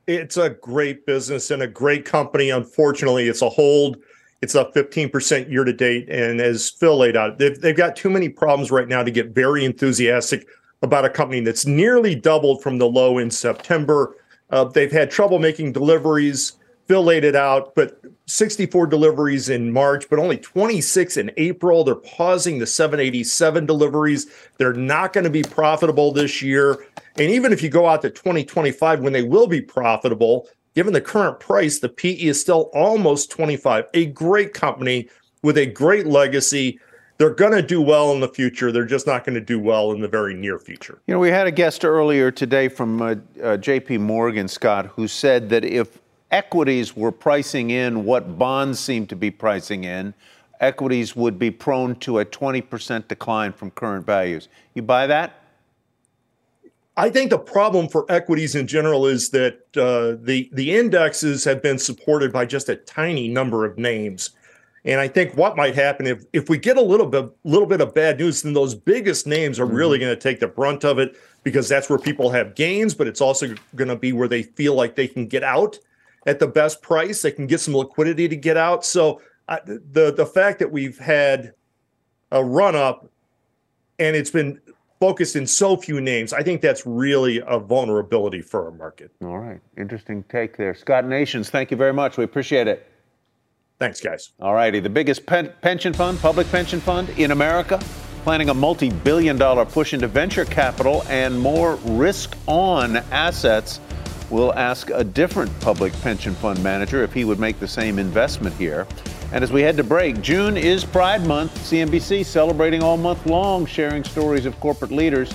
[0.07, 2.49] It's a great business and a great company.
[2.49, 3.99] Unfortunately, it's a hold
[4.41, 6.09] it's up 15% year to date.
[6.09, 9.35] And as Phil laid out, they've, they've got too many problems right now to get
[9.35, 10.47] very enthusiastic
[10.83, 14.17] about a company that's nearly doubled from the low in September.
[14.51, 16.53] Uh, they've had trouble making deliveries.
[16.87, 21.85] Phil laid it out, but 64 deliveries in March, but only 26 in April.
[21.85, 24.27] They're pausing the 787 deliveries.
[24.57, 26.87] They're not going to be profitable this year.
[27.17, 31.01] And even if you go out to 2025, when they will be profitable, given the
[31.01, 33.87] current price, the PE is still almost 25.
[33.95, 35.09] A great company
[35.43, 36.81] with a great legacy.
[37.19, 38.71] They're going to do well in the future.
[38.71, 41.01] They're just not going to do well in the very near future.
[41.07, 43.17] You know, we had a guest earlier today from uh, uh,
[43.57, 45.99] JP Morgan, Scott, who said that if
[46.31, 50.15] equities were pricing in what bonds seem to be pricing in,
[50.61, 54.49] equities would be prone to a 20% decline from current values.
[54.75, 55.38] You buy that?
[56.99, 61.63] I think the problem for equities in general is that uh, the the indexes have
[61.63, 64.31] been supported by just a tiny number of names,
[64.85, 67.81] and I think what might happen if if we get a little bit little bit
[67.81, 69.77] of bad news, then those biggest names are mm-hmm.
[69.77, 73.07] really going to take the brunt of it because that's where people have gains, but
[73.07, 75.79] it's also going to be where they feel like they can get out
[76.27, 77.23] at the best price.
[77.23, 78.85] They can get some liquidity to get out.
[78.85, 81.55] So uh, the the fact that we've had
[82.33, 83.09] a run up
[84.01, 84.61] and it's been
[85.01, 89.11] focused in so few names, I think that's really a vulnerability for our market.
[89.23, 91.51] All right, interesting take there, Scott Nations.
[91.51, 92.17] Thank you very much.
[92.17, 92.87] We appreciate it.
[93.79, 94.33] Thanks, guys.
[94.41, 97.81] All righty, the biggest pen- pension fund, public pension fund in America,
[98.25, 103.81] planning a multi-billion-dollar push into venture capital and more risk-on assets
[104.31, 108.55] We'll ask a different public pension fund manager if he would make the same investment
[108.57, 108.87] here.
[109.33, 111.55] And as we head to break, June is Pride Month.
[111.71, 115.33] CNBC celebrating all month long, sharing stories of corporate leaders.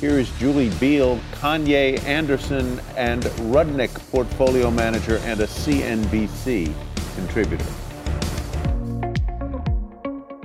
[0.00, 6.72] Here is Julie Biel, Kayne Anderson, and Rudnick portfolio manager and a CNBC
[7.14, 7.83] contributor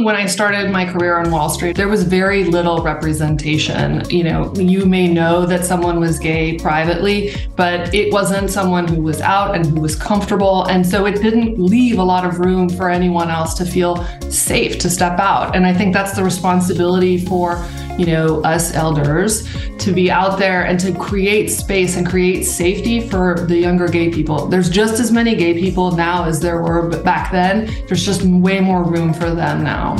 [0.03, 4.09] when I started my career on Wall Street, there was very little representation.
[4.09, 9.01] You know, you may know that someone was gay privately, but it wasn't someone who
[9.01, 10.63] was out and who was comfortable.
[10.65, 14.79] And so it didn't leave a lot of room for anyone else to feel safe
[14.79, 15.55] to step out.
[15.55, 17.55] And I think that's the responsibility for
[17.99, 23.09] you know, us elders to be out there and to create space and create safety
[23.09, 24.47] for the younger gay people.
[24.47, 27.65] There's just as many gay people now as there were back then.
[27.87, 29.97] There's just way more room for them now.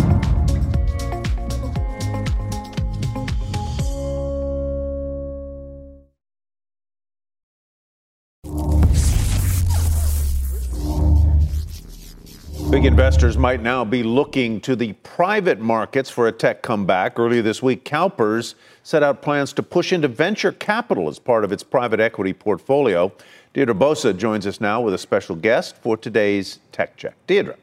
[12.71, 17.17] Big investors might now be looking to the private markets for a tech comeback.
[17.17, 18.53] Earlier this week, CalPERS
[18.83, 23.11] set out plans to push into venture capital as part of its private equity portfolio.
[23.55, 27.15] Deirdre Bosa joins us now with a special guest for today's Tech Check.
[27.25, 27.55] Deirdre.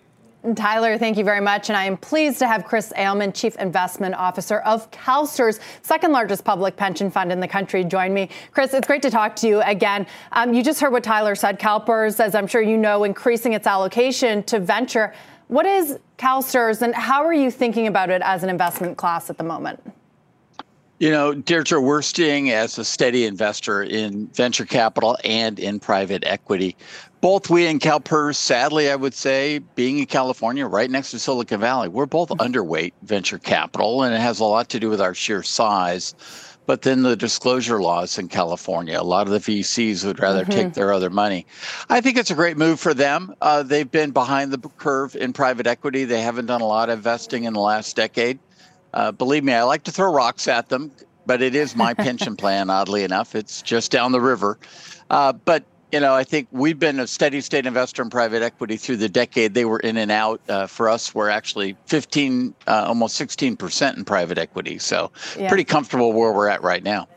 [0.54, 1.68] Tyler, thank you very much.
[1.68, 6.44] And I am pleased to have Chris Ailman, Chief Investment Officer of CalSTRS, second largest
[6.44, 8.28] public pension fund in the country, join me.
[8.52, 10.06] Chris, it's great to talk to you again.
[10.32, 11.58] Um, you just heard what Tyler said.
[11.58, 15.12] CalPERS, as I'm sure you know, increasing its allocation to venture.
[15.48, 19.38] What is CalSTRS and how are you thinking about it as an investment class at
[19.38, 19.80] the moment?
[20.98, 26.24] You know, Deirdre, we're seeing as a steady investor in venture capital and in private
[26.24, 26.74] equity.
[27.26, 31.58] Both we and CalPERS, sadly, I would say, being in California, right next to Silicon
[31.58, 32.40] Valley, we're both mm-hmm.
[32.40, 36.14] underweight venture capital, and it has a lot to do with our sheer size.
[36.66, 40.52] But then the disclosure laws in California, a lot of the VCs would rather mm-hmm.
[40.52, 41.48] take their other money.
[41.88, 43.34] I think it's a great move for them.
[43.40, 46.04] Uh, they've been behind the curve in private equity.
[46.04, 48.38] They haven't done a lot of investing in the last decade.
[48.94, 50.92] Uh, believe me, I like to throw rocks at them,
[51.26, 53.34] but it is my pension plan, oddly enough.
[53.34, 54.60] It's just down the river.
[55.10, 58.76] Uh, but you know, I think we've been a steady state investor in private equity
[58.76, 59.54] through the decade.
[59.54, 60.40] They were in and out.
[60.48, 64.78] Uh, for us, we're actually 15, uh, almost 16% in private equity.
[64.78, 65.48] So yeah.
[65.48, 67.08] pretty comfortable where we're at right now.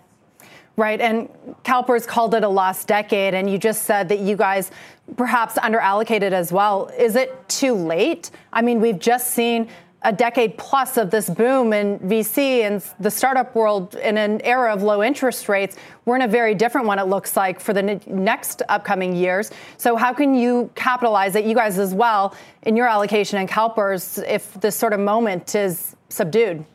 [0.77, 1.01] Right.
[1.01, 1.27] And
[1.65, 3.33] CalPERS called it a lost decade.
[3.33, 4.71] And you just said that you guys
[5.17, 6.89] perhaps underallocated as well.
[6.97, 8.31] Is it too late?
[8.53, 9.67] I mean, we've just seen
[10.03, 14.73] a decade plus of this boom in VC and the startup world in an era
[14.73, 15.75] of low interest rates.
[16.05, 19.51] We're in a very different one, it looks like, for the next upcoming years.
[19.77, 22.33] So, how can you capitalize it, you guys as well,
[22.63, 26.65] in your allocation and CalPERS if this sort of moment is subdued?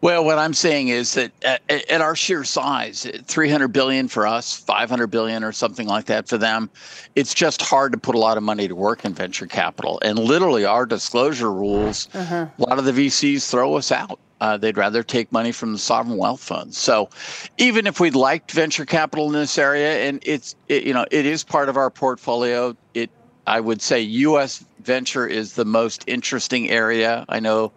[0.00, 4.54] Well, what I'm saying is that at, at, our sheer size, 300 billion for us,
[4.54, 6.68] 500 billion or something like that for them,
[7.14, 9.98] it's just hard to put a lot of money to work in venture capital.
[10.02, 12.48] And literally, our disclosure rules, uh-huh.
[12.58, 14.20] a lot of the VCs throw us out.
[14.40, 16.76] Uh, they'd rather take money from the sovereign wealth funds.
[16.76, 17.08] So,
[17.56, 21.24] even if we liked venture capital in this area, and it's it, you know it
[21.24, 23.10] is part of our portfolio, it
[23.46, 24.64] I would say U.S.
[24.82, 27.24] venture is the most interesting area.
[27.28, 27.72] I know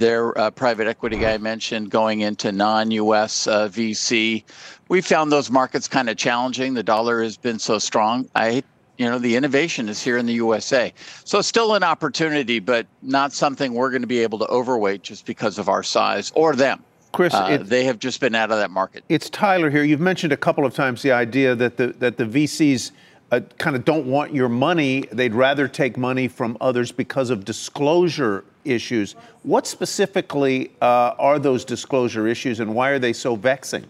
[0.00, 3.46] their uh, private equity guy mentioned going into non-U.S.
[3.46, 4.42] Uh, VC.
[4.88, 6.74] We found those markets kind of challenging.
[6.74, 8.28] The dollar has been so strong.
[8.34, 8.64] I
[8.96, 10.92] you know, the innovation is here in the USA.
[11.24, 15.24] So still an opportunity, but not something we're going to be able to overweight just
[15.24, 16.84] because of our size or them.
[17.12, 19.02] Chris, uh, it, they have just been out of that market.
[19.08, 19.84] It's Tyler here.
[19.84, 22.92] You've mentioned a couple of times the idea that the that the VCs
[23.32, 25.04] uh, kind of don't want your money.
[25.12, 29.14] They'd rather take money from others because of disclosure issues.
[29.42, 33.86] What specifically uh, are those disclosure issues, and why are they so vexing?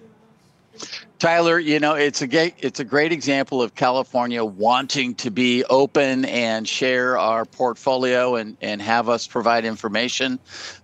[1.19, 5.63] Tyler, you know, it's a great, it's a great example of California wanting to be
[5.65, 10.39] open and share our portfolio and, and have us provide information.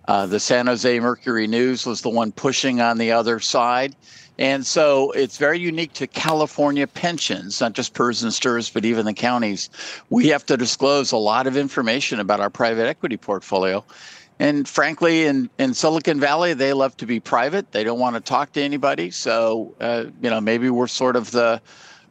[0.07, 3.95] Uh, the San Jose Mercury News was the one pushing on the other side.
[4.39, 9.05] And so it's very unique to California pensions, not just PERS and STRS, but even
[9.05, 9.69] the counties.
[10.09, 13.83] We have to disclose a lot of information about our private equity portfolio.
[14.39, 17.71] And frankly, in, in Silicon Valley, they love to be private.
[17.71, 19.09] They don't want to talk to anybody.
[19.09, 21.59] So, uh, you know, maybe we're sort of the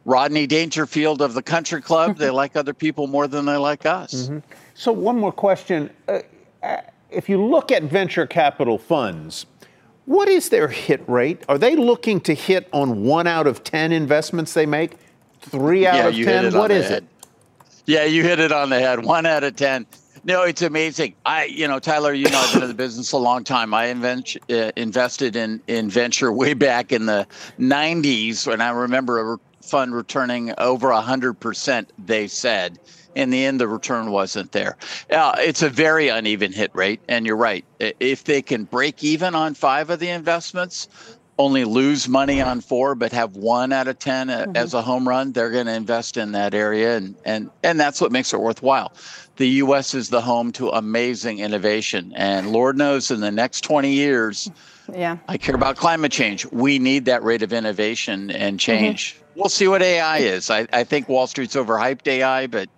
[0.03, 2.17] Rodney Dangerfield of the country club.
[2.17, 4.13] they like other people more than they like us.
[4.13, 4.39] Mm-hmm.
[4.73, 5.89] So, one more question.
[6.09, 6.19] Uh,
[7.09, 9.45] if you look at venture capital funds,
[10.07, 11.43] what is their hit rate?
[11.49, 14.93] Are they looking to hit on one out of 10 investments they make?
[15.41, 16.57] Three out yeah, of 10?
[16.57, 17.03] What is head.
[17.03, 17.29] it?
[17.85, 19.03] Yeah, you hit it on the head.
[19.03, 19.85] One out of 10.
[20.23, 21.13] No, it's amazing.
[21.25, 23.73] I, you know, Tyler, you know, I've been in the business a long time.
[23.73, 27.27] I invent, uh, invested in, in venture way back in the
[27.59, 32.79] 90s when I remember a fund returning over 100%, they said.
[33.17, 34.77] In the end, the return wasn't there.
[35.09, 37.01] Uh, it's a very uneven hit rate.
[37.09, 37.65] And you're right.
[37.79, 40.87] If they can break even on five of the investments,
[41.39, 44.55] only lose money on four, but have one out of 10 mm-hmm.
[44.55, 46.95] as a home run, they're going to invest in that area.
[46.95, 48.93] And, and, and that's what makes it worthwhile.
[49.37, 49.95] The U.S.
[49.95, 52.13] is the home to amazing innovation.
[52.15, 54.51] And Lord knows in the next 20 years,
[54.93, 55.17] yeah.
[55.27, 56.45] I care about climate change.
[56.51, 59.15] We need that rate of innovation and change.
[59.15, 59.39] Mm-hmm.
[59.39, 60.49] We'll see what AI is.
[60.49, 62.69] I, I think Wall Street's overhyped AI, but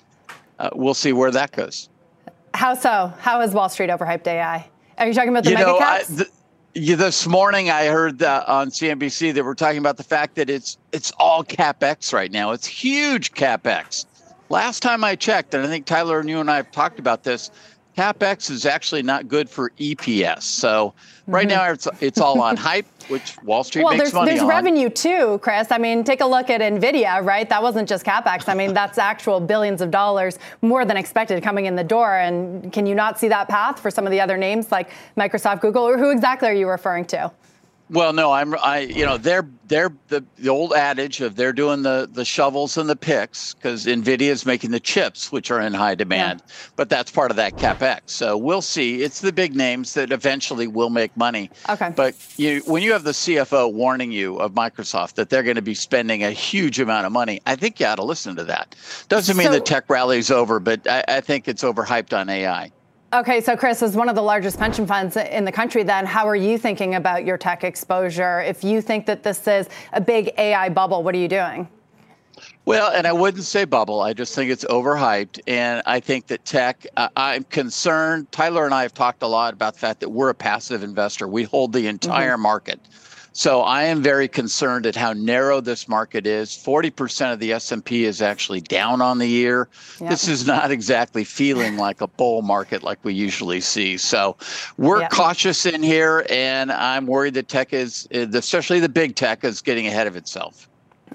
[0.59, 1.89] uh, we'll see where that goes.
[2.53, 3.13] How so?
[3.19, 4.69] How is Wall Street overhyped AI?
[4.97, 6.11] Are you talking about the you mega know, caps?
[6.11, 6.29] I, the,
[6.75, 10.77] yeah, this morning I heard on CNBC that we're talking about the fact that it's
[10.91, 12.51] it's all capex right now.
[12.51, 14.05] It's huge capex.
[14.49, 17.23] Last time I checked, and I think Tyler and you and I have talked about
[17.23, 17.51] this,
[17.97, 20.43] capex is actually not good for EPS.
[20.43, 20.93] So
[21.27, 21.57] right mm-hmm.
[21.57, 24.47] now it's it's all on hype, which Wall Street well, makes there's, money there's on.
[24.47, 25.71] revenue too, Chris.
[25.71, 27.49] I mean, take a look at Nvidia, right?
[27.49, 28.47] That wasn't just capex.
[28.47, 32.17] I mean, that's actual billions of dollars more than expected coming in the door.
[32.17, 35.61] And can you not see that path for some of the other names like Microsoft,
[35.61, 37.31] Google, or who exactly are you referring to?
[37.89, 41.81] Well, no, I'm I you know they're they're the, the old adage of they're doing
[41.81, 45.73] the the shovels and the picks because Nvidia is making the chips which are in
[45.73, 46.53] high demand, yeah.
[46.75, 48.11] but that's part of that capex.
[48.11, 49.01] So we'll see.
[49.01, 51.49] It's the big names that eventually will make money.
[51.67, 51.91] Okay.
[51.95, 55.61] But you when you have the CFO warning you of Microsoft that they're going to
[55.61, 58.75] be spending a huge amount of money, I think you ought to listen to that.
[59.07, 62.29] Doesn't mean so, the tech rally is over, but I, I think it's overhyped on
[62.29, 62.71] AI.
[63.11, 66.27] Okay, so Chris, as one of the largest pension funds in the country, then how
[66.27, 68.41] are you thinking about your tech exposure?
[68.41, 71.67] If you think that this is a big AI bubble, what are you doing?
[72.65, 74.01] Well, and I wouldn't say bubble.
[74.01, 75.39] I just think it's overhyped.
[75.47, 78.31] And I think that tech, uh, I'm concerned.
[78.31, 81.27] Tyler and I have talked a lot about the fact that we're a passive investor.
[81.27, 82.43] We hold the entire mm-hmm.
[82.43, 82.79] market.
[83.33, 86.49] So I am very concerned at how narrow this market is.
[86.49, 89.69] 40% of the S&P is actually down on the year.
[89.99, 90.09] Yep.
[90.09, 93.97] This is not exactly feeling like a bull market like we usually see.
[93.97, 94.35] So
[94.77, 95.11] we're yep.
[95.11, 99.87] cautious in here and I'm worried that tech is especially the big tech is getting
[99.87, 100.67] ahead of itself.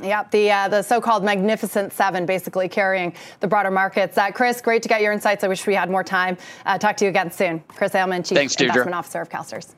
[0.02, 4.18] Yep, the uh, the so-called Magnificent Seven, basically carrying the broader markets.
[4.18, 5.44] Uh, Chris, great to get your insights.
[5.44, 6.36] I wish we had more time.
[6.66, 7.60] Uh, talk to you again soon.
[7.68, 9.74] Chris Ailman, Chief Thanks, Investment Officer of CalSTRS.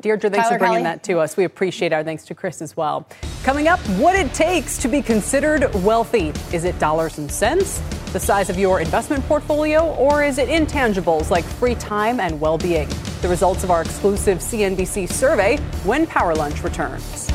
[0.00, 0.96] Deirdre, thanks Tyler for bringing Kelly.
[0.96, 1.36] that to us.
[1.36, 3.06] We appreciate our thanks to Chris as well.
[3.42, 6.32] Coming up, what it takes to be considered wealthy.
[6.52, 7.80] Is it dollars and cents,
[8.12, 12.56] the size of your investment portfolio, or is it intangibles like free time and well
[12.56, 12.88] being?
[13.20, 17.30] The results of our exclusive CNBC survey when Power Lunch returns.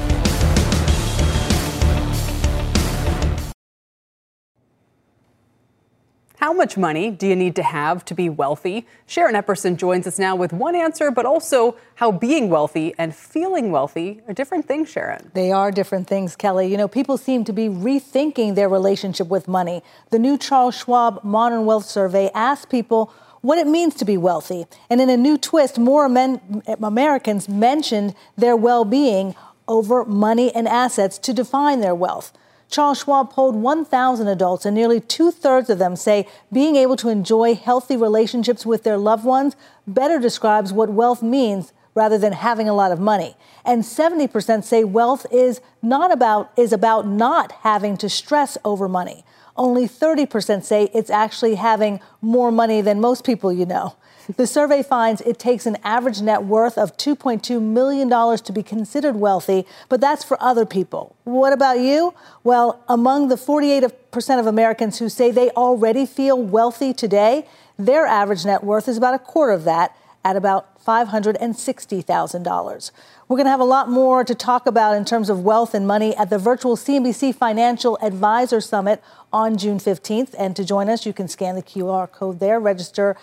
[6.39, 8.85] How much money do you need to have to be wealthy?
[9.07, 13.71] Sharon Epperson joins us now with one answer, but also how being wealthy and feeling
[13.71, 15.31] wealthy are different things, Sharon.
[15.33, 16.67] They are different things, Kelly.
[16.67, 19.81] You know, people seem to be rethinking their relationship with money.
[20.11, 23.11] The new Charles Schwab Modern Wealth Survey asked people
[23.41, 24.67] what it means to be wealthy.
[24.91, 29.33] And in a new twist, more Americans mentioned their well being
[29.67, 32.31] over money and assets to define their wealth.
[32.69, 37.09] Charles Schwab polled 1,000 adults, and nearly two thirds of them say being able to
[37.09, 39.55] enjoy healthy relationships with their loved ones
[39.87, 43.35] better describes what wealth means rather than having a lot of money.
[43.65, 49.25] And 70% say wealth is not about is about not having to stress over money.
[49.55, 53.95] Only 30% say it's actually having more money than most people you know.
[54.35, 59.15] The survey finds it takes an average net worth of $2.2 million to be considered
[59.15, 61.15] wealthy, but that's for other people.
[61.23, 62.13] What about you?
[62.43, 67.45] Well, among the 48% of Americans who say they already feel wealthy today,
[67.79, 72.91] their average net worth is about a quarter of that at about $560,000.
[73.27, 75.87] We're going to have a lot more to talk about in terms of wealth and
[75.87, 79.01] money at the virtual CNBC Financial Advisor Summit
[79.31, 80.35] on June 15th.
[80.37, 83.15] And to join us, you can scan the QR code there, register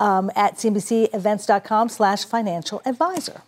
[0.00, 3.42] um, at cnbcevents.com slash financial advisor.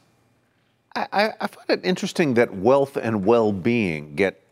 [0.94, 4.42] I, I find it interesting that wealth and well-being get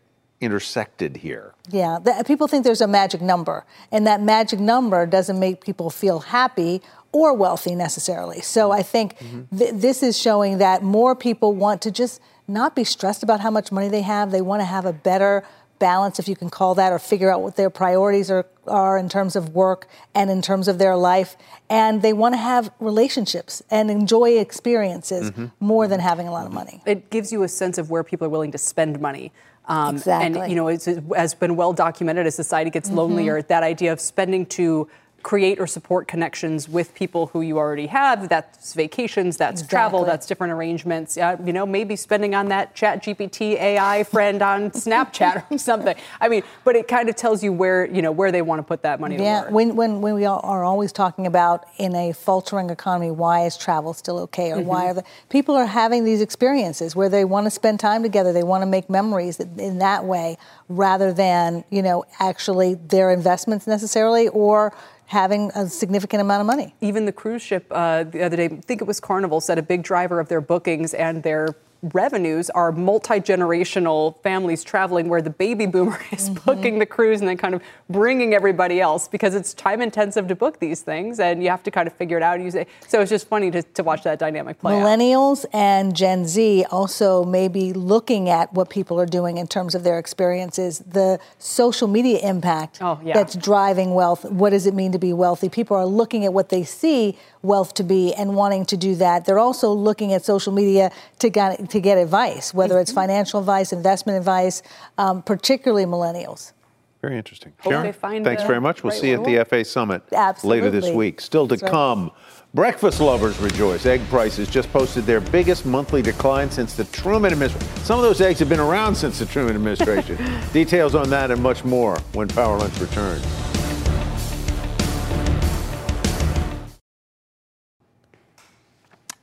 [0.40, 1.52] intersected here.
[1.68, 5.90] Yeah, the, people think there's a magic number, and that magic number doesn't make people
[5.90, 6.80] feel happy
[7.12, 8.40] or wealthy necessarily.
[8.40, 9.58] So I think mm-hmm.
[9.58, 13.50] th- this is showing that more people want to just not be stressed about how
[13.50, 14.30] much money they have.
[14.30, 15.44] They want to have a better
[15.80, 19.08] balance, if you can call that, or figure out what their priorities are, are in
[19.08, 21.36] terms of work and in terms of their life.
[21.68, 25.46] And they want to have relationships and enjoy experiences mm-hmm.
[25.58, 26.80] more than having a lot of money.
[26.86, 29.32] It gives you a sense of where people are willing to spend money.
[29.66, 30.40] Um, exactly.
[30.40, 30.84] And, you know, it
[31.16, 32.98] has been well documented as society gets mm-hmm.
[32.98, 34.88] lonelier, that idea of spending to
[35.22, 38.28] create or support connections with people who you already have.
[38.28, 39.68] That's vacations, that's exactly.
[39.68, 41.16] travel, that's different arrangements.
[41.16, 45.94] Uh, you know, maybe spending on that Chat GPT AI friend on Snapchat or something.
[46.20, 48.62] I mean, but it kind of tells you where you know where they want to
[48.62, 49.16] put that money.
[49.16, 53.56] Yeah, when, when when we are always talking about in a faltering economy, why is
[53.56, 54.66] travel still okay, or mm-hmm.
[54.66, 58.32] why are the people are having these experiences where they want to spend time together,
[58.32, 60.36] they want to make memories in that way,
[60.68, 64.72] rather than you know actually their investments necessarily or
[65.10, 66.72] having a significant amount of money.
[66.80, 69.62] Even the cruise ship uh, the other day, I think it was Carnival, said a
[69.62, 75.66] big driver of their bookings and their revenues are multi-generational families traveling where the baby
[75.66, 76.44] boomer is mm-hmm.
[76.44, 80.34] booking the cruise and then kind of bringing everybody else because it's time intensive to
[80.34, 82.68] book these things and you have to kind of figure it out use it.
[82.86, 85.54] so it's just funny to, to watch that dynamic play millennials out.
[85.54, 89.82] and gen z also may be looking at what people are doing in terms of
[89.82, 93.14] their experiences the social media impact oh, yeah.
[93.14, 96.50] that's driving wealth what does it mean to be wealthy people are looking at what
[96.50, 100.52] they see wealth to be and wanting to do that they're also looking at social
[100.52, 103.00] media to get to get advice, whether it's mm-hmm.
[103.00, 104.62] financial advice, investment advice,
[104.98, 106.52] um, particularly millennials.
[107.00, 107.54] Very interesting.
[107.64, 108.82] Sharon, thanks very much.
[108.82, 110.60] We'll right see you at the FA Summit Absolutely.
[110.60, 111.20] later this week.
[111.22, 112.04] Still to That's come.
[112.04, 112.12] Right.
[112.52, 113.86] Breakfast lovers rejoice.
[113.86, 117.84] Egg prices just posted their biggest monthly decline since the Truman administration.
[117.84, 120.18] Some of those eggs have been around since the Truman administration.
[120.52, 123.49] Details on that and much more when Power Lunch returns.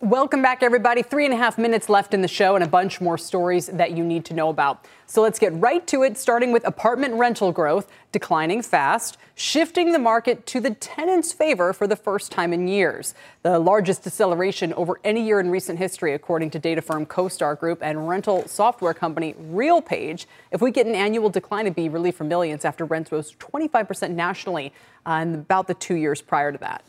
[0.07, 1.01] Welcome back, everybody.
[1.01, 3.91] Three and a half minutes left in the show and a bunch more stories that
[3.91, 4.85] you need to know about.
[5.05, 9.99] So let's get right to it, starting with apartment rental growth declining fast, shifting the
[9.99, 13.15] market to the tenant's favor for the first time in years.
[13.41, 17.79] The largest deceleration over any year in recent history, according to data firm CoStar Group
[17.81, 20.25] and rental software company RealPage.
[20.51, 24.11] If we get an annual decline, it'd be relief for millions after rents rose 25%
[24.11, 24.71] nationally
[25.05, 26.81] uh, in about the two years prior to that.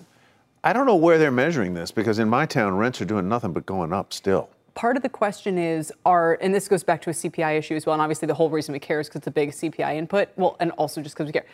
[0.65, 3.53] I don't know where they're measuring this because in my town, rents are doing nothing
[3.53, 4.51] but going up still.
[4.75, 7.85] Part of the question is, are, and this goes back to a CPI issue as
[7.85, 10.29] well, and obviously the whole reason we care is because it's a big CPI input,
[10.37, 11.47] well, and also just because we care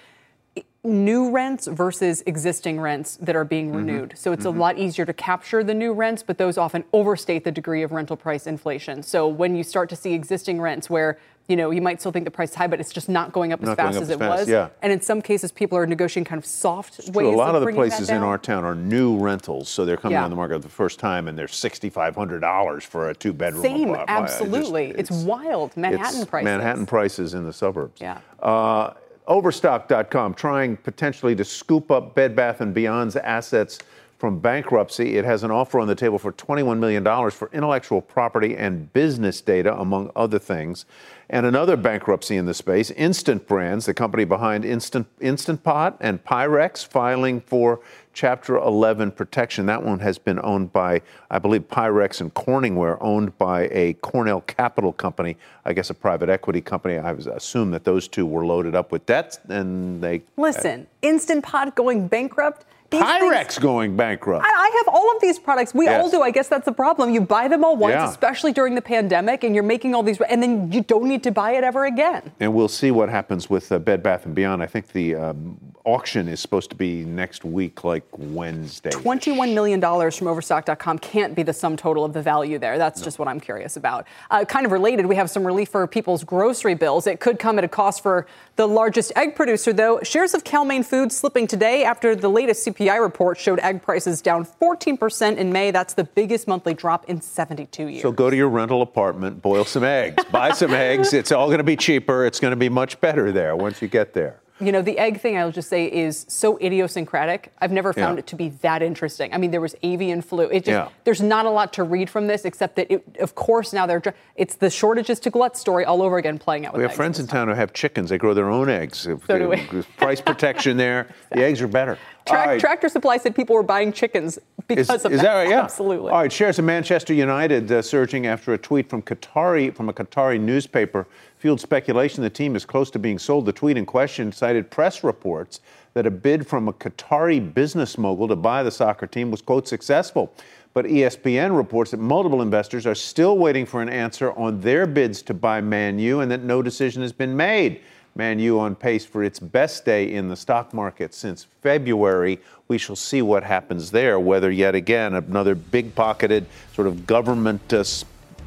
[0.84, 3.76] new rents versus existing rents that are being mm-hmm.
[3.76, 4.12] renewed.
[4.16, 4.59] So it's mm-hmm.
[4.59, 7.92] a lot easier to capture the new rents, but those often overstate the degree of
[7.92, 9.02] rental price inflation.
[9.02, 11.18] So when you start to see existing rents where
[11.49, 13.53] you know, you might still think the price is high, but it's just not going
[13.53, 14.49] up not as fast up as it fast, was.
[14.49, 14.70] Yeah.
[14.80, 17.26] And in some cases, people are negotiating kind of soft it's ways.
[17.26, 17.34] True.
[17.34, 20.14] A lot of, of the places in our town are new rentals, so they're coming
[20.16, 20.24] yeah.
[20.24, 23.62] on the market for the first time, and they're sixty-five hundred dollars for a two-bedroom.
[23.62, 24.09] Same, apartment.
[24.09, 24.86] absolutely.
[24.88, 25.76] Just, it's, it's, wild.
[25.76, 26.45] Manhattan it's prices.
[26.45, 28.01] Manhattan prices in the suburbs.
[28.01, 28.20] Yeah.
[28.40, 28.95] Uh,
[29.26, 33.78] Overstock.com trying potentially to scoop up Bed Bath and Beyond's assets
[34.25, 35.18] from bankruptcy.
[35.18, 39.43] It has an offer on the table for $21 million for intellectual property and business
[39.43, 40.87] data, among other things.
[41.29, 46.25] And another bankruptcy in the space, Instant Brands, the company behind Instant, Instant Pot and
[46.25, 47.81] Pyrex, filing for
[48.14, 49.66] Chapter 11 protection.
[49.66, 54.41] That one has been owned by, I believe, Pyrex and Corningware, owned by a Cornell
[54.41, 56.97] Capital company, I guess a private equity company.
[56.97, 60.22] I assume that those two were loaded up with debts and they.
[60.39, 62.64] Listen, Instant Pot going bankrupt
[62.95, 64.45] these Pyrex things, going bankrupt.
[64.45, 65.74] I, I, have all of these products.
[65.74, 66.03] We yes.
[66.03, 66.22] all do.
[66.22, 67.11] I guess that's the problem.
[67.11, 68.09] You buy them all once, yeah.
[68.09, 71.30] especially during the pandemic, and you're making all these, and then you don't need to
[71.30, 72.32] buy it ever again.
[72.40, 74.62] And we'll see what happens with uh, Bed Bath and Beyond.
[74.62, 78.90] I think the um, auction is supposed to be next week, like Wednesday.
[78.90, 82.78] $21 million from Overstock.com can't be the sum total of the value there.
[82.78, 83.05] That's no.
[83.05, 84.07] just what I'm curious about.
[84.30, 87.07] Uh, kind of related, we have some relief for people's grocery bills.
[87.07, 88.26] It could come at a cost for
[88.57, 90.01] the largest egg producer, though.
[90.03, 94.45] Shares of Cal-Maine Foods slipping today after the latest CPI report showed egg prices down
[94.45, 95.70] 14% in May.
[95.70, 98.03] That's the biggest monthly drop in 72 years.
[98.03, 101.12] So go to your rental apartment, boil some eggs, buy some eggs.
[101.12, 102.24] It's all going to be cheaper.
[102.26, 104.41] It's going to be much better there once you get there.
[104.61, 107.53] You know, the egg thing, I'll just say, is so idiosyncratic.
[107.59, 108.20] I've never found yeah.
[108.20, 109.35] it to be that interesting.
[109.35, 110.45] I mean, there was avian flu.
[110.45, 110.89] It just, yeah.
[111.03, 114.03] There's not a lot to read from this, except that, it, of course, now they're
[114.37, 116.76] it's the shortages to glut story all over again playing out.
[116.76, 118.11] we have friends in town who have chickens.
[118.11, 118.99] They grow their own eggs.
[118.99, 119.82] So do we.
[119.97, 121.01] Price protection there.
[121.01, 121.20] exactly.
[121.35, 121.99] The eggs are better.
[122.27, 122.61] Tra- right.
[122.61, 125.25] Tractor Supply said people were buying chickens because is, of is that.
[125.25, 125.49] that right?
[125.51, 125.62] Yeah.
[125.62, 126.11] Absolutely.
[126.11, 126.33] All right.
[126.33, 131.07] Shares of Manchester United uh, surging after a tweet from Qatari from a Qatari newspaper
[131.37, 133.45] fueled speculation the team is close to being sold.
[133.45, 135.61] The tweet in question cited press reports
[135.93, 139.68] that a bid from a Qatari business mogul to buy the soccer team was quote
[139.68, 140.33] successful.
[140.72, 145.20] But ESPN reports that multiple investors are still waiting for an answer on their bids
[145.22, 147.83] to buy Man U and that no decision has been made.
[148.16, 152.38] Man U on pace for its best day in the stock market since February.
[152.68, 157.72] We shall see what happens there, whether yet again another big pocketed sort of government
[157.72, 157.82] uh,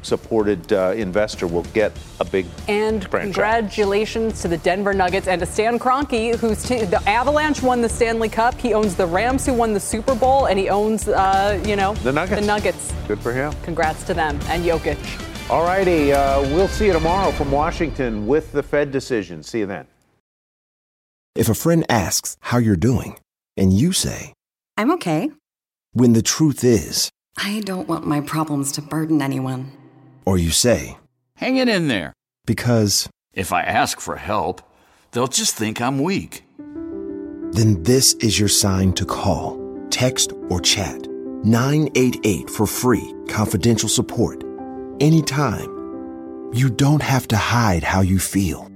[0.02, 3.34] supported uh, investor will get a big and franchise.
[3.34, 7.88] congratulations to the Denver Nuggets and to Stan Kroenke, who's t- the Avalanche won the
[7.88, 8.54] Stanley Cup.
[8.54, 11.94] He owns the Rams, who won the Super Bowl, and he owns, uh, you know,
[11.94, 12.40] the Nuggets.
[12.40, 12.94] The Nuggets.
[13.06, 13.52] Good for him.
[13.62, 15.27] Congrats to them and Jokic.
[15.50, 16.12] All righty.
[16.12, 19.42] Uh, we'll see you tomorrow from Washington with the Fed decision.
[19.42, 19.86] See you then.
[21.34, 23.18] If a friend asks how you're doing,
[23.56, 24.34] and you say,
[24.76, 25.30] I'm okay.
[25.92, 29.72] When the truth is, I don't want my problems to burden anyone.
[30.26, 30.98] Or you say,
[31.36, 32.12] Hang it in there.
[32.44, 34.60] Because if I ask for help,
[35.12, 36.44] they'll just think I'm weak.
[37.52, 41.06] Then this is your sign to call, text, or chat
[41.44, 44.42] 988 for free, confidential support
[45.00, 45.70] anytime.
[46.52, 48.70] You don't have to hide how you feel.